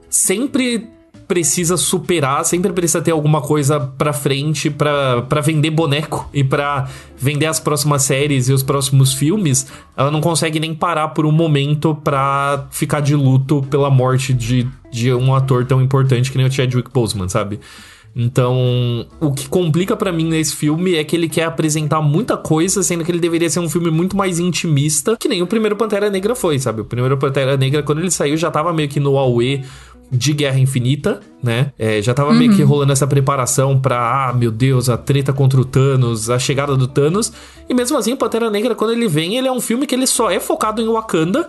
[0.08, 0.88] sempre
[1.26, 7.46] precisa superar, sempre precisa ter alguma coisa pra frente pra vender boneco e pra vender
[7.46, 9.66] as próximas séries e os próximos filmes,
[9.96, 14.68] ela não consegue nem parar por um momento pra ficar de luto pela morte de,
[14.92, 17.60] de um ator tão importante que nem o Chadwick Boseman, sabe?
[18.18, 22.82] Então, o que complica pra mim nesse filme é que ele quer apresentar muita coisa,
[22.82, 26.08] sendo que ele deveria ser um filme muito mais intimista, que nem o primeiro Pantera
[26.08, 26.80] Negra foi, sabe?
[26.80, 29.62] O primeiro Pantera Negra, quando ele saiu, já tava meio que no Aue
[30.10, 31.72] de Guerra Infinita, né?
[31.78, 35.60] É, já tava meio que rolando essa preparação pra, ah, meu Deus, a treta contra
[35.60, 37.32] o Thanos, a chegada do Thanos.
[37.68, 40.06] E mesmo assim, o Pantera Negra, quando ele vem, ele é um filme que ele
[40.06, 41.48] só é focado em Wakanda.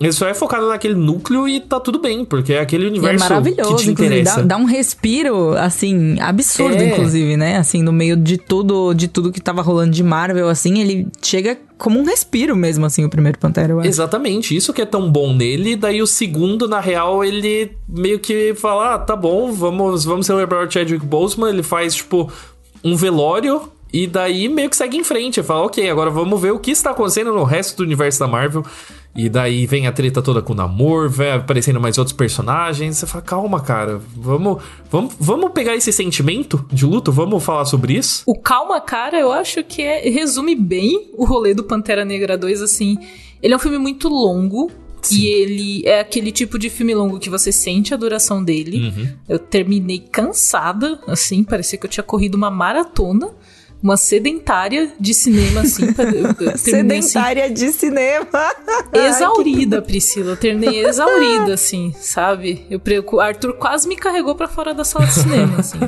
[0.00, 2.90] Ele só é focado naquele núcleo e tá tudo bem, porque é aquele E é
[2.90, 4.08] universo que maravilhoso, te inclusive.
[4.08, 4.42] Dá, interessa.
[4.44, 6.90] dá um respiro, assim, absurdo, É.
[6.90, 7.56] inclusive, né?
[7.56, 11.58] Assim, no meio de tudo, de tudo que tava rolando de Marvel, assim, ele chega
[11.76, 13.74] como um respiro mesmo, assim, o primeiro Pantera.
[13.84, 15.74] Exatamente, isso que é tão bom nele.
[15.74, 20.64] Daí o segundo, na real, ele meio que fala: ah, tá bom, vamos, vamos celebrar
[20.64, 21.48] o Chadwick Boseman.
[21.50, 22.30] Ele faz, tipo,
[22.84, 23.62] um velório.
[23.92, 25.42] E daí meio que segue em frente.
[25.42, 28.62] Fala, ok, agora vamos ver o que está acontecendo no resto do universo da Marvel.
[29.16, 32.98] E daí vem a treta toda com o Namor, vai aparecendo mais outros personagens.
[32.98, 37.94] Você fala, calma, cara, vamos, vamos, vamos pegar esse sentimento de luto, vamos falar sobre
[37.94, 38.22] isso.
[38.26, 42.62] O Calma Cara, eu acho que é, resume bem o rolê do Pantera Negra 2,
[42.62, 42.96] assim.
[43.42, 44.70] Ele é um filme muito longo,
[45.10, 48.92] E ele é aquele tipo de filme longo que você sente a duração dele.
[49.28, 53.30] Eu terminei cansada, assim, parecia que eu tinha corrido uma maratona.
[53.82, 55.92] Uma sedentária de cinema, assim.
[55.92, 56.04] pra-
[56.52, 58.26] assim, Sedentária de cinema.
[58.92, 60.32] exaurida, Priscila.
[60.32, 62.66] Eu terminei exaurida, assim, sabe?
[62.70, 62.80] Eu,
[63.12, 65.78] o Arthur quase me carregou pra fora da sala de cinema, assim.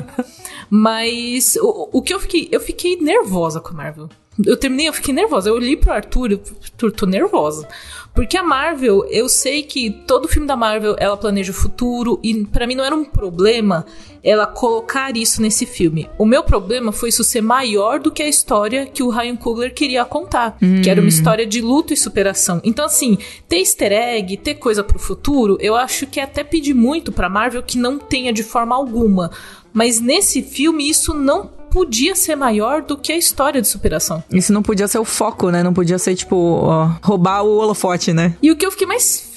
[0.69, 2.47] Mas o, o que eu fiquei.
[2.51, 4.09] Eu fiquei nervosa com a Marvel.
[4.45, 5.49] Eu terminei, eu fiquei nervosa.
[5.49, 7.67] Eu olhei pro Arthur, eu Arthur, tô nervosa.
[8.13, 12.45] Porque a Marvel, eu sei que todo filme da Marvel ela planeja o futuro e
[12.45, 13.85] pra mim não era um problema
[14.23, 16.09] ela colocar isso nesse filme.
[16.17, 19.73] O meu problema foi isso ser maior do que a história que o Ryan Coogler
[19.73, 22.61] queria contar, que era uma história de luto e superação.
[22.63, 23.17] Então assim,
[23.47, 27.63] ter easter egg, ter coisa pro futuro, eu acho que até pedir muito pra Marvel
[27.63, 29.31] que não tenha de forma alguma.
[29.73, 34.21] Mas nesse filme isso não podia ser maior do que a história de superação.
[34.29, 35.63] Isso não podia ser o foco, né?
[35.63, 38.35] Não podia ser, tipo, ó, roubar o holofote, né?
[38.41, 39.30] E o que eu fiquei mais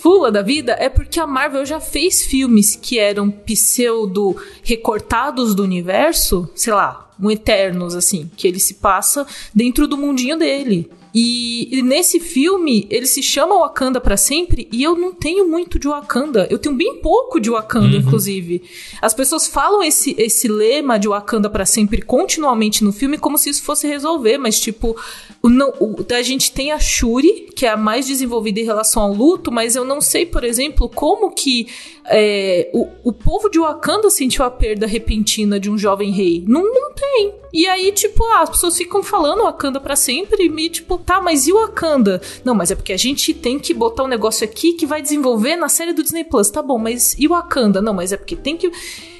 [0.00, 5.62] fula da vida é porque a Marvel já fez filmes que eram pseudo recortados do
[5.62, 10.90] universo, sei lá, um Eternos, assim, que ele se passa dentro do mundinho dele.
[11.14, 15.78] E, e nesse filme, ele se chama Wakanda pra sempre, e eu não tenho muito
[15.78, 16.46] de Wakanda.
[16.50, 18.62] Eu tenho bem pouco de Wakanda, inclusive.
[19.02, 23.50] As pessoas falam esse, esse lema de Wakanda pra sempre continuamente no filme como se
[23.50, 24.96] isso fosse resolver, mas tipo,
[25.42, 29.12] não, o- a gente tem a Shuri, que é a mais desenvolvida em relação ao
[29.12, 31.66] luto, mas eu não sei, por exemplo, como que
[32.12, 36.44] é, o, o povo de Wakanda sentiu a perda repentina de um jovem rei.
[36.46, 37.32] Não, não tem.
[37.52, 41.46] E aí, tipo, ah, as pessoas ficam falando Wakanda pra sempre e, tipo, tá, mas
[41.46, 42.20] e Wakanda?
[42.44, 45.54] Não, mas é porque a gente tem que botar um negócio aqui que vai desenvolver
[45.54, 46.50] na série do Disney Plus.
[46.50, 47.80] Tá bom, mas e Wakanda?
[47.80, 48.72] Não, mas é porque tem que.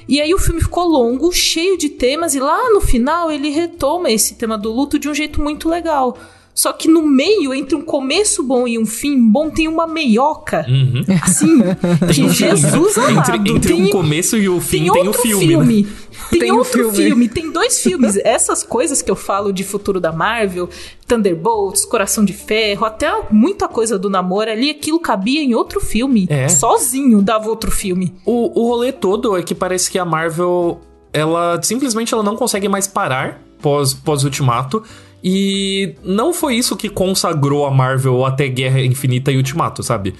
[0.05, 4.11] E aí o filme ficou longo, cheio de temas, e lá no final ele retoma
[4.11, 6.17] esse tema do luto de um jeito muito legal.
[6.53, 10.65] Só que no meio, entre um começo bom e um fim bom, tem uma meioca.
[10.67, 11.03] Uhum.
[11.21, 11.61] Assim,
[12.13, 13.35] que Jesus amado.
[13.35, 15.89] Entre, entre tem, um começo e o fim tem tem, o outro filme, né?
[16.29, 17.07] Tem, Tem outro filme.
[17.07, 17.29] filme.
[17.29, 18.17] tem dois filmes.
[18.17, 20.69] Essas coisas que eu falo de futuro da Marvel,
[21.07, 26.27] Thunderbolts, Coração de Ferro, até muita coisa do namoro ali, aquilo cabia em outro filme.
[26.29, 26.47] É.
[26.47, 28.13] Sozinho dava outro filme.
[28.25, 30.79] O, o rolê todo é que parece que a Marvel,
[31.11, 34.83] ela simplesmente ela não consegue mais parar pós, pós Ultimato.
[35.23, 40.15] E não foi isso que consagrou a Marvel até Guerra Infinita e Ultimato, sabe?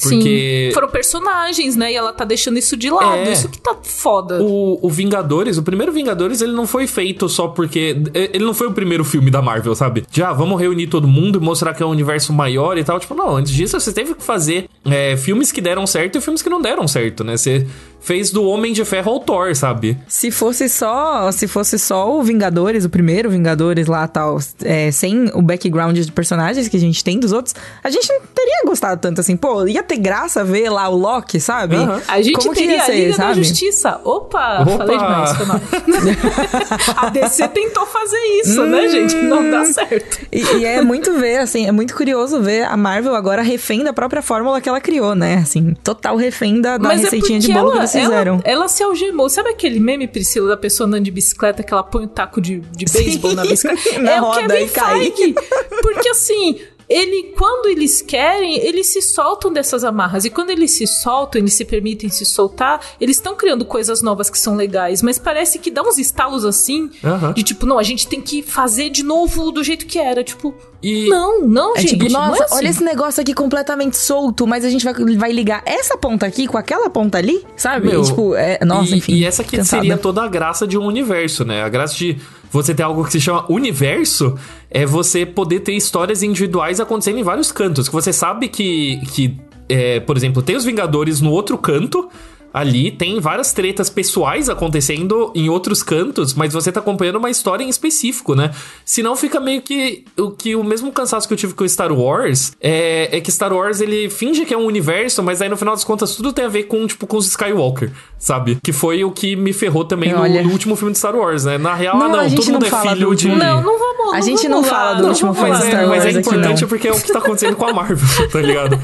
[0.00, 0.74] Porque Sim.
[0.74, 1.92] Foram personagens, né?
[1.92, 3.28] E ela tá deixando isso de lado.
[3.28, 3.32] É.
[3.32, 4.42] Isso que tá foda.
[4.42, 7.96] o, o Vingadores, o primeiro Vingadores, ele não foi feito só porque.
[8.12, 10.04] Ele não foi o primeiro filme da Marvel, sabe?
[10.10, 12.98] Já, vamos reunir todo mundo e mostrar que é um universo maior e tal.
[12.98, 16.42] Tipo, não, antes disso você teve que fazer é, filmes que deram certo e filmes
[16.42, 17.36] que não deram certo, né?
[17.36, 17.66] Você
[18.04, 19.98] fez do Homem de Ferro ao Thor, sabe?
[20.06, 25.30] Se fosse só, se fosse só o Vingadores, o primeiro Vingadores lá tal, é, sem
[25.34, 29.00] o background de personagens que a gente tem dos outros, a gente não teria gostado
[29.00, 29.36] tanto assim.
[29.36, 31.76] Pô, ia ter graça ver lá o Loki, sabe?
[31.76, 32.00] Aham.
[32.06, 33.42] A gente Como que teria ia a ser, Liga da sabe?
[33.42, 34.00] Justiça.
[34.04, 34.76] Opa, Opa!
[34.76, 35.60] falei demais, foi mal.
[36.96, 38.66] a DC tentou fazer isso, Hum.
[38.66, 39.14] né, gente?
[39.16, 40.20] Não dá certo.
[40.30, 43.92] E, e é muito ver, assim, é muito curioso ver a Marvel agora refém da
[43.92, 45.36] própria fórmula que ela criou, né?
[45.36, 48.34] Assim, total refém da, da é receitinha porque de bolo ela, que fizeram.
[48.44, 49.28] Ela, ela se algemou.
[49.28, 52.60] Sabe aquele meme, Priscila, da pessoa andando de bicicleta que ela põe o taco de,
[52.60, 53.98] de beisebol na bicicleta?
[54.00, 54.98] na é o roda Kevin e cai.
[54.98, 55.34] Feige.
[55.82, 56.60] Porque assim...
[56.88, 60.24] Ele, quando eles querem, eles se soltam dessas amarras.
[60.24, 64.28] E quando eles se soltam, eles se permitem se soltar, eles estão criando coisas novas
[64.30, 65.02] que são legais.
[65.02, 66.90] Mas parece que dá uns estalos assim,
[67.34, 70.22] de tipo, não, a gente tem que fazer de novo do jeito que era.
[70.22, 71.96] Tipo, E- não, não, É gente.
[71.98, 72.54] tipo, não nossa, é assim.
[72.56, 76.46] olha esse negócio aqui completamente solto, mas a gente vai, vai ligar essa ponta aqui
[76.46, 77.88] com aquela ponta ali, sabe?
[77.88, 79.14] Meu, e, tipo, é, nossa, e, enfim.
[79.14, 79.82] E essa aqui cansada.
[79.82, 81.62] seria toda a graça de um universo, né?
[81.62, 82.18] A graça de
[82.54, 84.38] você ter algo que se chama universo
[84.70, 87.88] é você poder ter histórias individuais acontecendo em vários cantos.
[87.88, 89.36] Que você sabe que, que
[89.68, 92.08] é, por exemplo, tem os Vingadores no outro canto.
[92.54, 97.64] Ali tem várias tretas pessoais acontecendo em outros cantos, mas você tá acompanhando uma história
[97.64, 98.52] em específico, né?
[98.84, 102.52] Senão fica meio que o que o mesmo cansaço que eu tive com Star Wars
[102.60, 105.74] é, é que Star Wars ele finge que é um universo, mas aí no final
[105.74, 108.56] das contas tudo tem a ver com tipo com os Skywalker, sabe?
[108.62, 111.58] Que foi o que me ferrou também no, no último filme de Star Wars, né?
[111.58, 113.26] Na real, Não, ah, não, a gente todo mundo não é fala filho do de
[113.26, 114.14] último- Não, não vamos.
[114.14, 115.56] A gente não fala do último filme lá.
[115.56, 117.56] de mas, Star é, mas é Wars aqui, importante porque é o que tá acontecendo
[117.56, 117.98] com a Marvel,
[118.30, 118.78] tá ligado?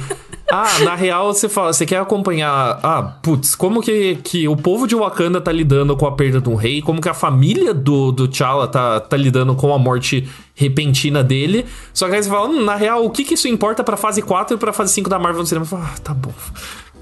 [0.52, 2.80] Ah, na real, você fala, você quer acompanhar.
[2.82, 6.48] Ah, putz, como que, que o povo de Wakanda tá lidando com a perda de
[6.48, 10.28] um rei, como que a família do, do T'Challa tá, tá lidando com a morte
[10.54, 11.64] repentina dele.
[11.94, 14.20] Só que aí você fala, hum, na real, o que que isso importa pra fase
[14.22, 15.64] 4 e pra fase 5 da Marvel no cinema?
[15.64, 16.32] Fala, ah, tá bom.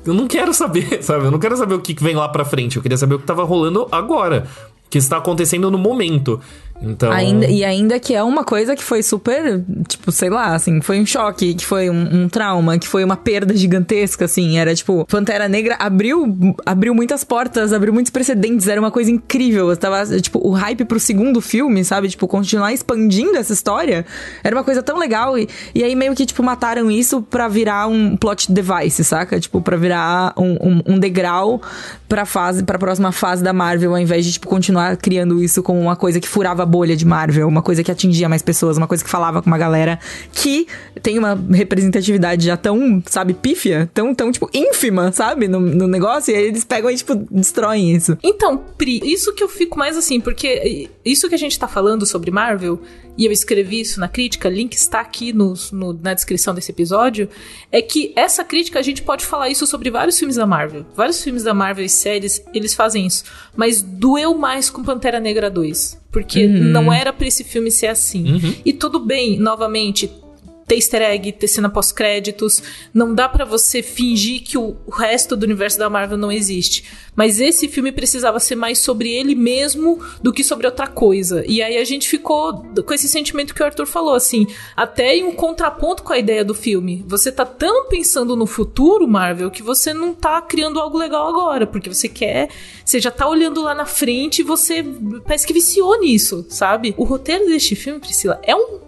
[0.04, 1.24] Eu não quero saber, sabe?
[1.24, 2.76] Eu não quero saber o que que vem lá pra frente.
[2.76, 4.46] Eu queria saber o que tava rolando agora.
[4.86, 6.40] O que está acontecendo no momento.
[6.80, 7.10] Então.
[7.10, 11.00] Ainda, e ainda que é uma coisa que foi super, tipo, sei lá, assim, foi
[11.00, 14.58] um choque, que foi um, um trauma, que foi uma perda gigantesca, assim.
[14.58, 19.76] Era tipo, Pantera Negra abriu, abriu muitas portas, abriu muitos precedentes, era uma coisa incrível.
[19.76, 22.08] Tava, tipo, o hype pro segundo filme, sabe?
[22.08, 24.06] Tipo, continuar expandindo essa história
[24.44, 25.36] era uma coisa tão legal.
[25.36, 29.40] E, e aí meio que, tipo, mataram isso pra virar um plot device, saca?
[29.40, 31.60] Tipo, pra virar um, um, um degrau
[32.08, 35.80] pra fase, pra próxima fase da Marvel, ao invés de, tipo, continuar criando isso como
[35.80, 39.02] uma coisa que furava bolha de Marvel, uma coisa que atingia mais pessoas, uma coisa
[39.02, 39.98] que falava com uma galera
[40.32, 40.66] que
[41.02, 46.32] tem uma representatividade já tão, sabe, pífia, tão, tão tipo, ínfima, sabe, no, no negócio,
[46.32, 48.16] e aí eles pegam e, tipo, destroem isso.
[48.22, 52.06] Então, Pri, isso que eu fico mais assim, porque isso que a gente tá falando
[52.06, 52.80] sobre Marvel,
[53.18, 57.28] e eu escrevi isso na crítica, link está aqui no, no, na descrição desse episódio,
[57.72, 60.86] é que essa crítica a gente pode falar isso sobre vários filmes da Marvel.
[60.94, 63.24] Vários filmes da Marvel e séries, eles fazem isso.
[63.56, 66.00] Mas doeu mais com Pantera Negra 2.
[66.12, 68.56] Porque não era pra esse filme ser assim.
[68.64, 70.10] E tudo bem, novamente,
[70.68, 72.62] ter easter egg, ter cena pós-créditos.
[72.94, 76.84] Não dá pra você fingir que o o resto do universo da Marvel não existe.
[77.14, 81.44] Mas esse filme precisava ser mais sobre ele mesmo do que sobre outra coisa.
[81.46, 84.46] E aí a gente ficou com esse sentimento que o Arthur falou, assim,
[84.76, 87.04] até em um contraponto com a ideia do filme.
[87.06, 91.66] Você tá tão pensando no futuro, Marvel, que você não tá criando algo legal agora,
[91.66, 92.48] porque você quer,
[92.84, 94.84] você já tá olhando lá na frente e você
[95.24, 96.94] parece que viciou nisso, sabe?
[96.96, 98.87] O roteiro deste filme, Priscila, é um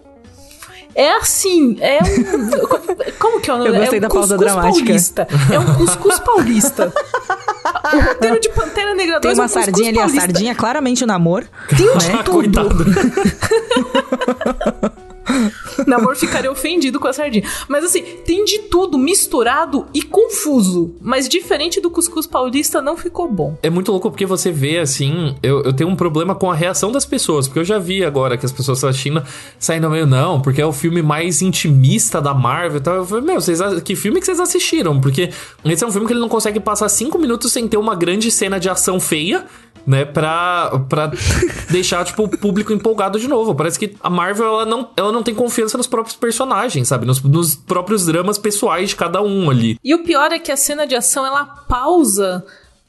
[0.95, 3.13] é assim, é um.
[3.19, 3.71] Como que é o nome?
[3.71, 4.87] Eu gostei é um da pausa cuscuz dramática.
[4.87, 5.29] Paulista.
[5.53, 6.93] É um cuscuz paulista.
[7.93, 10.21] O roteiro de Pantera Negra 2 Tem é um uma cuscuz sardinha ali, a paulista.
[10.21, 11.47] sardinha, claramente o namoro.
[11.69, 12.23] Tem de né?
[12.25, 12.65] tudo.
[12.65, 12.85] Coitado.
[15.87, 17.45] Namor ficaria ofendido com a sardinha.
[17.69, 20.95] Mas assim, tem de tudo misturado e confuso.
[21.01, 23.57] Mas diferente do cuscuz paulista, não ficou bom.
[23.63, 26.93] É muito louco porque você vê, assim, eu, eu tenho um problema com a reação
[26.93, 29.23] das pessoas, porque eu já vi agora que as pessoas estão assistindo
[29.59, 32.97] saindo meio, não, porque é o filme mais intimista da Marvel e tal.
[32.97, 35.01] Eu falei, meu, vocês, que filme que vocês assistiram?
[35.01, 35.31] Porque
[35.65, 38.31] esse é um filme que ele não consegue passar cinco minutos sem ter uma grande
[38.31, 39.45] cena de ação feia,
[39.87, 41.11] né, pra, pra
[41.71, 43.55] deixar, tipo, o público empolgado de novo.
[43.55, 47.07] Parece que a Marvel, ela não, ela não tem confiança nos próprios personagens, sabe?
[47.07, 49.79] Nos, nos próprios dramas pessoais de cada um ali.
[49.83, 52.45] E o pior é que a cena de ação ela pausa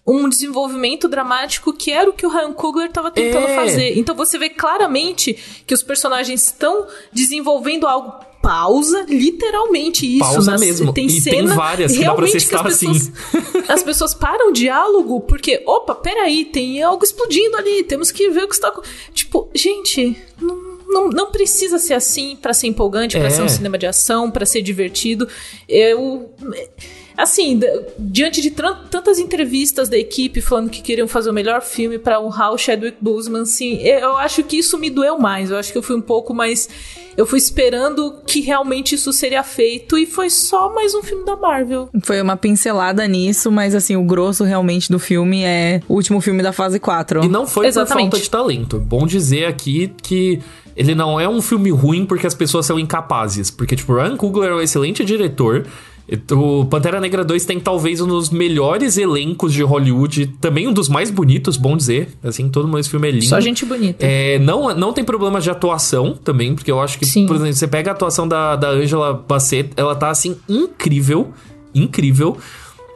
[0.06, 3.56] um desenvolvimento dramático que era o que o Ryan Coogler estava tentando É.
[3.56, 3.98] fazer.
[3.98, 10.20] Então você vê claramente que os personagens estão desenvolvendo algo pausa, literalmente isso.
[10.20, 10.92] Pausa nas- mesmo.
[10.94, 12.88] Tem E tem cena várias que dá pra realmente você que as assim.
[12.88, 18.30] pessoas, as pessoas param o diálogo porque, opa, peraí, tem algo explodindo ali, temos que
[18.30, 18.70] ver o que está...
[18.70, 18.82] acon-"
[19.14, 20.56] Tipo, gente, não,
[20.88, 23.30] não, não precisa ser assim pra ser empolgante, pra É.
[23.30, 25.28] ser um cinema de ação, pra ser divertido.
[25.70, 26.30] Eu...
[27.22, 27.60] Assim,
[28.00, 32.52] diante de tantas entrevistas da equipe falando que queriam fazer o melhor filme pra honrar
[32.52, 35.52] o Chadwick Boseman, assim, eu acho que isso me doeu mais.
[35.52, 36.68] Eu acho que eu fui um pouco mais.
[37.16, 41.36] Eu fui esperando que realmente isso seria feito e foi só mais um filme da
[41.36, 41.90] Marvel.
[42.02, 46.42] Foi uma pincelada nisso, mas assim, o grosso realmente do filme é o último filme
[46.42, 47.24] da fase 4.
[47.24, 48.10] E não foi Exatamente.
[48.10, 48.80] por falta de talento.
[48.80, 50.40] Bom dizer aqui que
[50.76, 53.52] ele não é um filme ruim porque as pessoas são incapazes.
[53.52, 55.68] Porque, tipo, Ryan Coogler é um excelente diretor.
[56.32, 60.90] O Pantera Negra 2 tem talvez um dos melhores elencos de Hollywood, também um dos
[60.90, 62.10] mais bonitos, bom dizer.
[62.22, 63.26] Assim, todo mundo esse filme é lindo.
[63.26, 64.06] Só gente bonita.
[64.06, 67.26] É, não, não tem problema de atuação também, porque eu acho que, Sim.
[67.26, 71.32] por exemplo, você pega a atuação da, da Angela Bassett, ela tá assim, incrível,
[71.74, 72.38] incrível,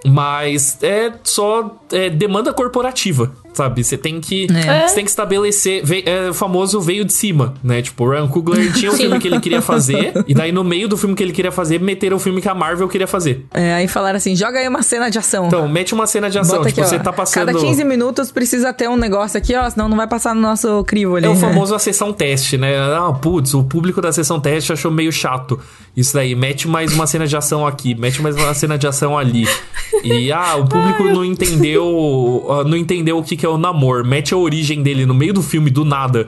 [0.06, 3.84] mas é só é, demanda corporativa, sabe?
[3.84, 4.88] Você tem que, É.
[4.88, 7.82] você tem que estabelecer, é, o famoso veio de cima, né?
[7.82, 10.88] Tipo, o Ryan Coogler tinha o filme que ele queria fazer, e daí no meio
[10.88, 13.46] do filme que ele queria fazer, meteram o filme que a Marvel queria fazer.
[13.54, 15.48] É, aí falaram assim: joga aí uma cena de ação.
[15.48, 17.00] Então, mete uma cena de ação, Bota tipo, aqui, você ó.
[17.00, 17.46] tá passando...
[17.48, 20.84] Cada 15 minutos precisa ter um negócio aqui, ó, senão não vai passar no nosso
[20.84, 21.26] crivo ali.
[21.26, 22.78] É o famoso a sessão teste, né?
[22.78, 25.60] Ah, putz, o público da sessão teste achou meio chato.
[25.96, 29.18] Isso daí, mete mais uma cena de ação aqui, mete mais uma cena de ação
[29.18, 29.48] ali.
[30.06, 34.06] E, ah, o público não entendeu ah, não entendeu o que, que é o namoro.
[34.06, 36.28] Mete a origem dele no meio do filme, do nada.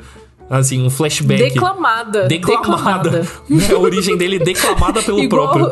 [0.49, 1.43] Assim, um flashback.
[1.43, 2.23] Declamada.
[2.27, 3.27] Declamada.
[3.69, 5.71] É a origem dele declamada pelo igual, próprio.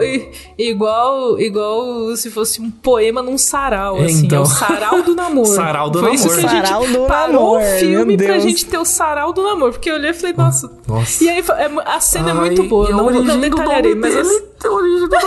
[0.58, 4.26] igual, igual se fosse um poema num sarau, É, assim.
[4.26, 4.40] então.
[4.40, 5.48] É o sarau do namoro.
[5.48, 6.42] Sarau do Foi isso namoro.
[6.42, 9.44] que a gente Sarau do parou namoro, o filme pra gente ter o sarau do
[9.44, 9.72] namoro.
[9.72, 10.70] Porque eu olhei e falei, nossa.
[10.88, 11.24] Nossa.
[11.24, 12.90] E aí, é a cena é Ai, muito boa.
[12.90, 14.14] Não, origem não do detalharei, mas...
[14.14, 15.16] dele, a origem do.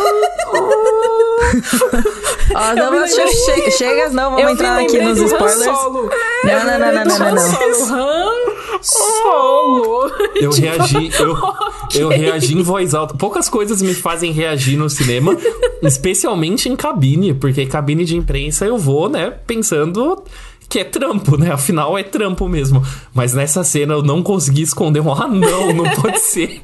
[2.55, 5.65] Ó, não, me mas lembrei- che- chega, não, vamos eu entrar aqui nos spoilers.
[5.65, 6.11] Solo.
[6.45, 8.48] Não, não, não, não, não, Han não.
[8.83, 10.11] Solo.
[10.37, 12.03] Eu reagi, eu, ok.
[12.03, 13.15] eu reagi em voz alta.
[13.15, 15.37] Poucas coisas me fazem reagir no cinema,
[15.83, 20.23] especialmente em cabine, porque cabine de imprensa eu vou, né, pensando
[20.69, 21.51] que é trampo, né?
[21.53, 22.83] Afinal, é trampo mesmo.
[23.15, 26.61] Mas nessa cena eu não consegui esconder um, ah, não, não pode ser.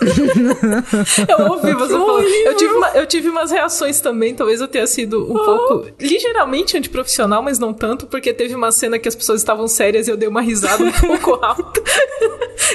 [1.28, 2.22] Eu ouvi você falando.
[2.26, 6.76] Eu tive, uma- eu tive umas reações também, talvez eu tenha sido um pouco ligeiramente
[6.76, 10.16] antiprofissional, mas não tanto, porque teve uma cena que as pessoas estavam sérias e eu
[10.16, 11.82] dei uma risada um pouco alta.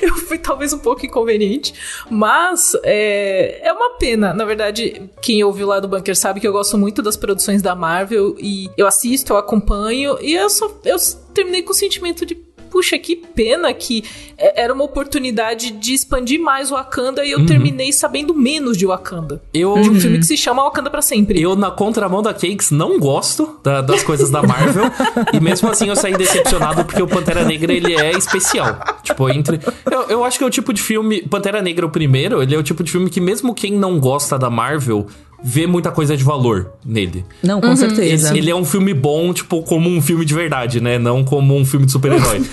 [0.02, 1.74] eu fui talvez um pouco inconveniente,
[2.10, 4.34] mas é, é uma pena.
[4.34, 7.76] Na verdade, quem ouviu lá do Bunker sabe que eu gosto muito das produções da
[7.76, 10.98] Marvel e eu assisto, eu acompanho e eu só eu
[11.34, 12.36] terminei com o sentimento de
[12.72, 14.02] Puxa, que pena que
[14.38, 18.86] é, era uma oportunidade de expandir mais o Wakanda e eu terminei sabendo menos de
[18.86, 19.44] Wakanda.
[19.54, 21.42] Eu, De um filme que se chama Wakanda pra sempre.
[21.42, 24.86] eu, na contramão da Cakes, não gosto da- das coisas da Marvel.
[25.34, 28.80] e mesmo assim eu saí decepcionado porque o Pantera Negra, ele é especial.
[29.04, 29.60] Tipo, entre...
[29.92, 31.24] Eu, eu acho que é o tipo de filme...
[31.24, 34.40] Pantera Negra, o primeiro, ele é o tipo de filme que mesmo quem não gosta
[34.40, 35.08] da Marvel...
[35.44, 37.26] Vê muita coisa de valor nele.
[37.42, 38.30] Não, com certeza.
[38.30, 41.00] Ele, ele é um filme bom, tipo, como um filme de verdade, né?
[41.00, 42.42] Não como um filme de super-herói.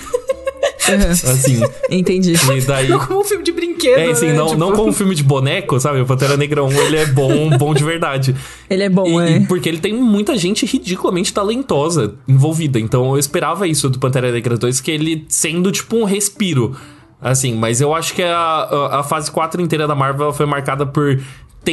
[0.89, 1.11] Uhum.
[1.11, 1.59] assim.
[1.91, 2.33] Entendi.
[2.33, 2.89] E daí.
[2.89, 4.33] Não como um filme de brinquedo, É, assim, né?
[4.33, 6.01] não, Tipo, não como um filme de boneco, sabe?
[6.01, 8.35] O Pantera Negra 1, ele é bom, bom de verdade.
[8.67, 9.37] Ele é bom, E, é.
[9.37, 12.79] e porque ele tem muita gente ridiculamente talentosa envolvida.
[12.79, 16.75] Então eu esperava isso do Pantera Negra 2, que ele sendo tipo um respiro.
[17.21, 20.85] Assim, mas eu acho que a, a, a fase 4 inteira da Marvel foi marcada
[20.85, 21.19] por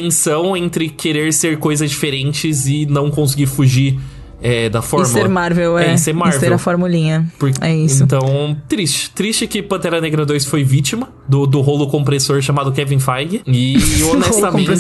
[0.00, 3.98] tensão entre querer ser coisas diferentes e não conseguir fugir
[4.42, 5.12] é, da E fórmula.
[5.12, 5.92] ser Marvel, é.
[5.92, 6.36] É, e ser Marvel.
[6.36, 7.26] E ser a formulinha.
[7.38, 8.04] Por- É isso.
[8.04, 9.10] Então, triste.
[9.12, 13.40] Triste que Pantera Negra 2 foi vítima do, do rolo compressor chamado Kevin Feige.
[13.46, 13.76] E
[14.12, 14.70] honestamente,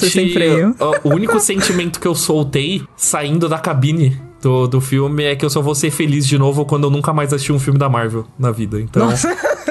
[1.04, 5.44] o, o único sentimento que eu soltei saindo da cabine do, do filme é que
[5.44, 7.88] eu só vou ser feliz de novo quando eu nunca mais assistir um filme da
[7.88, 8.78] Marvel na vida.
[8.78, 9.08] Então,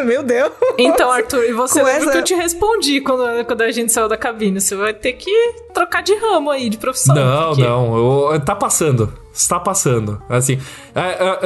[0.05, 0.51] Meu Deus.
[0.77, 3.91] Então, Arthur, e você Com lembra essa- que eu te respondi quando, quando a gente
[3.91, 4.61] saiu da cabine?
[4.61, 5.31] Você vai ter que
[5.73, 7.15] trocar de ramo aí, de profissão.
[7.15, 8.31] Não, porque- não.
[8.33, 9.11] eu- tá passando.
[9.33, 10.21] Está passando.
[10.29, 10.57] Assim,
[10.93, 11.01] a-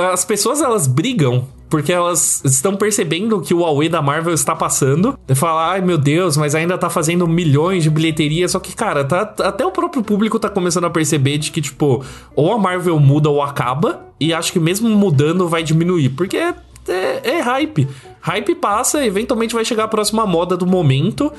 [0.10, 4.56] a- as pessoas elas brigam porque elas estão percebendo que o Huawei da Marvel está
[4.56, 5.18] passando.
[5.28, 8.48] E fala, ai meu Deus, mas ainda tá fazendo milhões de bilheteria.
[8.48, 12.04] Só que, cara, tá, até o próprio público tá começando a perceber de que, tipo,
[12.36, 14.02] ou a Marvel muda ou acaba.
[14.20, 16.10] E acho que mesmo mudando vai diminuir.
[16.10, 16.56] Porque é,
[16.88, 17.88] é- é hype.
[18.22, 21.32] Hype passa, eventualmente vai chegar a próxima moda do momento.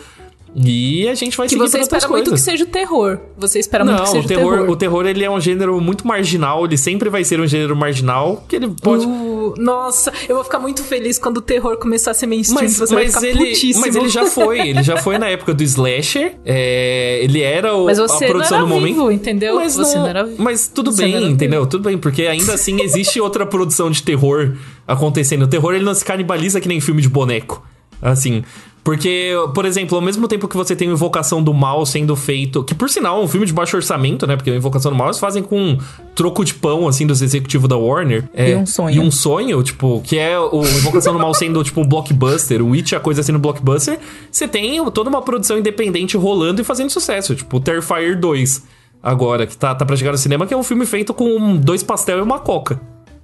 [0.52, 2.44] E a gente vai Que seguir você espera muito que coisas.
[2.44, 3.20] seja o terror.
[3.38, 6.04] Você espera muito que Não, seja o terror, o terror ele é um gênero muito
[6.04, 10.44] marginal, ele sempre vai ser um gênero marginal, que ele pode Uh, nossa, eu vou
[10.44, 12.62] ficar muito feliz quando o terror começar a ser mainstream.
[12.64, 13.80] mas, você vai mas ficar ele, putíssimo.
[13.86, 16.34] mas ele já foi, ele já foi na época do slasher.
[16.44, 18.94] é, ele era o, Mas a você produção não era momento.
[18.96, 19.54] vivo, entendeu?
[19.54, 21.64] Mas, Você não, não era- mas tudo você não bem, entendeu?
[21.64, 24.56] Tudo bem, porque ainda assim existe outra produção de terror
[24.92, 25.42] acontecendo.
[25.42, 27.64] O terror ele não se canibaliza que nem filme de boneco.
[28.02, 28.42] Assim,
[28.82, 32.64] porque, por exemplo, ao mesmo tempo que você tem o Invocação do Mal sendo feito,
[32.64, 34.36] que por sinal é um filme de baixo orçamento, né?
[34.36, 35.78] Porque o Invocação do Mal eles fazem com um
[36.14, 38.28] troco de pão, assim, dos executivos da Warner.
[38.32, 38.96] É, E um sonho.
[38.96, 42.70] E um sonho, tipo, que é o Invocação do Mal sendo, tipo, um blockbuster, o
[42.70, 43.98] Witch, a coisa sendo blockbuster.
[44.30, 48.64] Você tem toda uma produção independente rolando e fazendo sucesso, tipo, o Terrifier 2,
[49.02, 51.82] agora, que tá, tá pra chegar no cinema, que é um filme feito com dois
[51.82, 52.80] pastel e uma coca.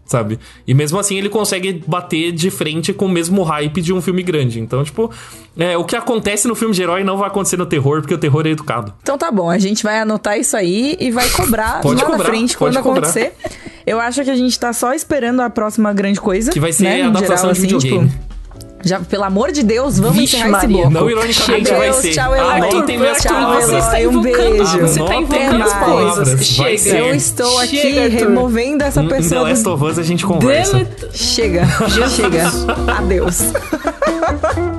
[0.07, 0.39] Sabe?
[0.67, 4.23] E mesmo assim ele consegue bater de frente com o mesmo hype de um filme
[4.23, 4.61] grande.
[4.61, 5.11] Então, tipo,
[5.59, 8.19] é, o que acontece no filme de herói não vai acontecer no terror, porque o
[8.19, 8.95] terror é educado.
[9.03, 12.19] Então tá bom, a gente vai anotar isso aí e vai cobrar Pode lá cobrar,
[12.19, 13.09] na frente quando cobrar.
[13.09, 13.35] acontecer.
[13.85, 16.51] Eu acho que a gente tá só esperando a próxima grande coisa.
[16.51, 18.09] Que vai ser né, a adaptação de assim, videogame.
[18.09, 18.26] tipo,
[18.87, 20.77] já, pelo amor de Deus, vamos Vixe, encerrar esse Maria.
[20.89, 20.91] bloco.
[20.91, 22.13] Não ironicamente Tchau, vai Deus, ser.
[22.13, 22.51] Tchau, Eloy.
[22.51, 23.67] Anotem minhas Tchau, palavras.
[23.67, 24.17] Você está Eloy.
[24.17, 24.79] Um invocando, beijo.
[24.81, 26.29] você está invocando as palavras.
[26.29, 26.47] coisas.
[26.47, 26.99] Chega.
[26.99, 28.19] Eu estou aqui Chega, Arthur.
[28.19, 29.43] removendo essa pessoa.
[29.43, 29.73] Last Do...
[29.73, 30.87] of Us a gente conversa.
[31.13, 31.67] Chega,
[32.09, 32.45] chega.
[32.97, 33.53] Adeus.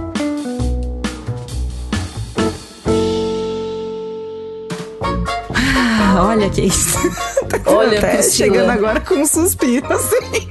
[6.18, 6.98] Olha que isso.
[7.66, 8.32] Olha, Até Priscila.
[8.54, 10.50] chegando agora com um suspiro, assim.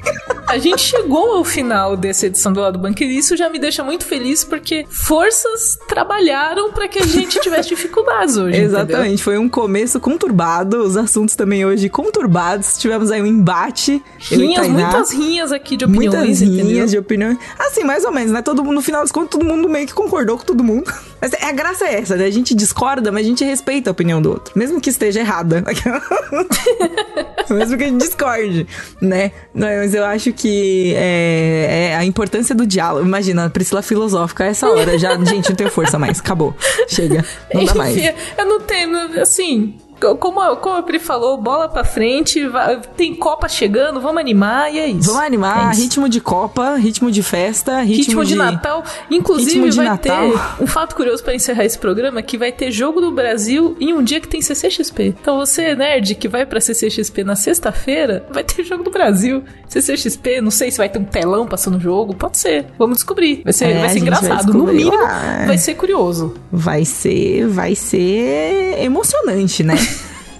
[0.48, 3.82] A gente chegou ao final dessa edição do Lado Bunker e isso já me deixa
[3.82, 8.50] muito feliz porque forças trabalharam pra que a gente tivesse dificuldades hoje.
[8.56, 8.78] entendeu?
[8.78, 12.78] Exatamente, foi um começo conturbado, os assuntos também hoje conturbados.
[12.78, 14.00] Tivemos aí um embate.
[14.18, 14.90] Rinhas, Tainá.
[14.90, 16.66] muitas rinhas aqui de opiniões, Muitas entendeu?
[16.66, 17.36] linhas de opinião.
[17.58, 18.40] Assim, mais ou menos, né?
[18.40, 20.90] Todo mundo, no final das contas, todo mundo meio que concordou com todo mundo.
[21.20, 22.24] Mas a graça é essa, né?
[22.24, 24.52] A gente discorda, mas a gente respeita a opinião do outro.
[24.56, 25.64] Mesmo que esteja errada.
[27.50, 28.66] mesmo que a gente discorde,
[29.00, 29.32] né?
[29.54, 33.06] Mas eu acho que é, é a importância do diálogo.
[33.06, 34.98] Imagina, a Priscila filosófica a essa hora.
[34.98, 36.20] Já, gente, não tenho força mais.
[36.20, 36.54] Acabou.
[36.88, 37.24] Chega.
[37.52, 37.96] Não dá mais.
[38.38, 39.78] Eu não tenho, assim,
[40.20, 44.72] Como, a- como a Pri falou, bola pra frente, vai- tem Copa chegando, vamos animar
[44.72, 45.08] e é isso.
[45.08, 45.82] Vamos animar, É isso.
[45.82, 48.84] ritmo de Copa, ritmo de festa, ritmo, Ritmo de, Natal.
[49.10, 50.30] Inclusive, de vai Natal.
[50.30, 53.94] ter um fato curioso pra encerrar esse programa: que vai ter jogo do Brasil em
[53.94, 55.14] um dia que tem CCXP.
[55.20, 59.42] Então, você, nerd, que vai pra CCXP na sexta-feira, vai ter jogo do Brasil.
[59.68, 62.14] CCXP, não sei se vai ter um telão passando o jogo.
[62.14, 62.66] Pode ser.
[62.78, 63.40] Vamos descobrir.
[63.44, 64.52] Vai ser, É, vai ser gente vai engraçado.
[64.54, 65.44] no mínimo, lá.
[65.46, 66.34] vai ser curioso.
[66.52, 69.74] Vai ser, vai ser emocionante, né?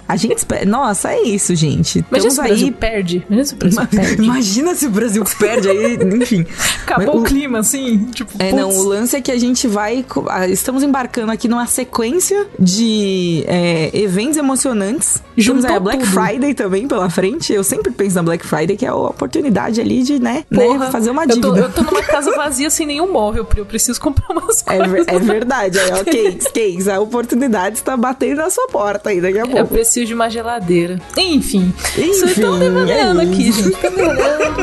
[0.07, 0.65] A gente espera.
[0.65, 1.99] Nossa, é isso, gente.
[2.09, 2.71] Imagina Estamos se o Brasil aí.
[2.73, 3.25] perde.
[3.29, 4.23] Imagina se o Brasil perde.
[4.23, 6.45] Imagina se o Brasil perde aí, enfim.
[6.83, 8.05] Acabou Mas o clima, assim.
[8.13, 8.61] Tipo, É, putz.
[8.61, 10.05] não, o lance é que a gente vai.
[10.49, 15.21] Estamos embarcando aqui numa sequência de é, eventos emocionantes.
[15.35, 16.11] Temos aí a Juntou Black tudo.
[16.13, 17.51] Friday também pela frente.
[17.53, 20.91] Eu sempre penso na Black Friday, que é a oportunidade ali de, né, Porra, né
[20.91, 21.47] fazer uma eu dívida.
[21.49, 23.45] tô, eu tô numa casa vazia sem nenhum móvel.
[23.55, 24.91] Eu preciso comprar umas É, coisas.
[24.91, 29.37] ver- é verdade, aí, ó, Cakes, a oportunidade está batendo na sua porta aí daqui
[29.37, 29.73] a Eu pouco.
[29.97, 30.99] Preciso de uma geladeira.
[31.17, 31.73] Enfim.
[31.97, 33.63] Enfim, Vocês estão devaneando é aqui, isso.
[33.63, 33.77] gente.
[33.77, 34.55] Tá devaneando.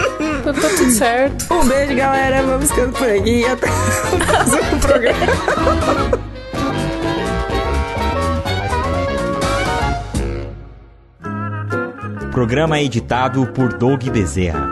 [0.45, 1.55] tá, tá tudo certo.
[1.55, 2.43] Um beijo, galera.
[2.43, 6.25] Vamos ficando por aqui até o próximo programa.
[12.31, 14.69] Programa editado por Doug Bezerra.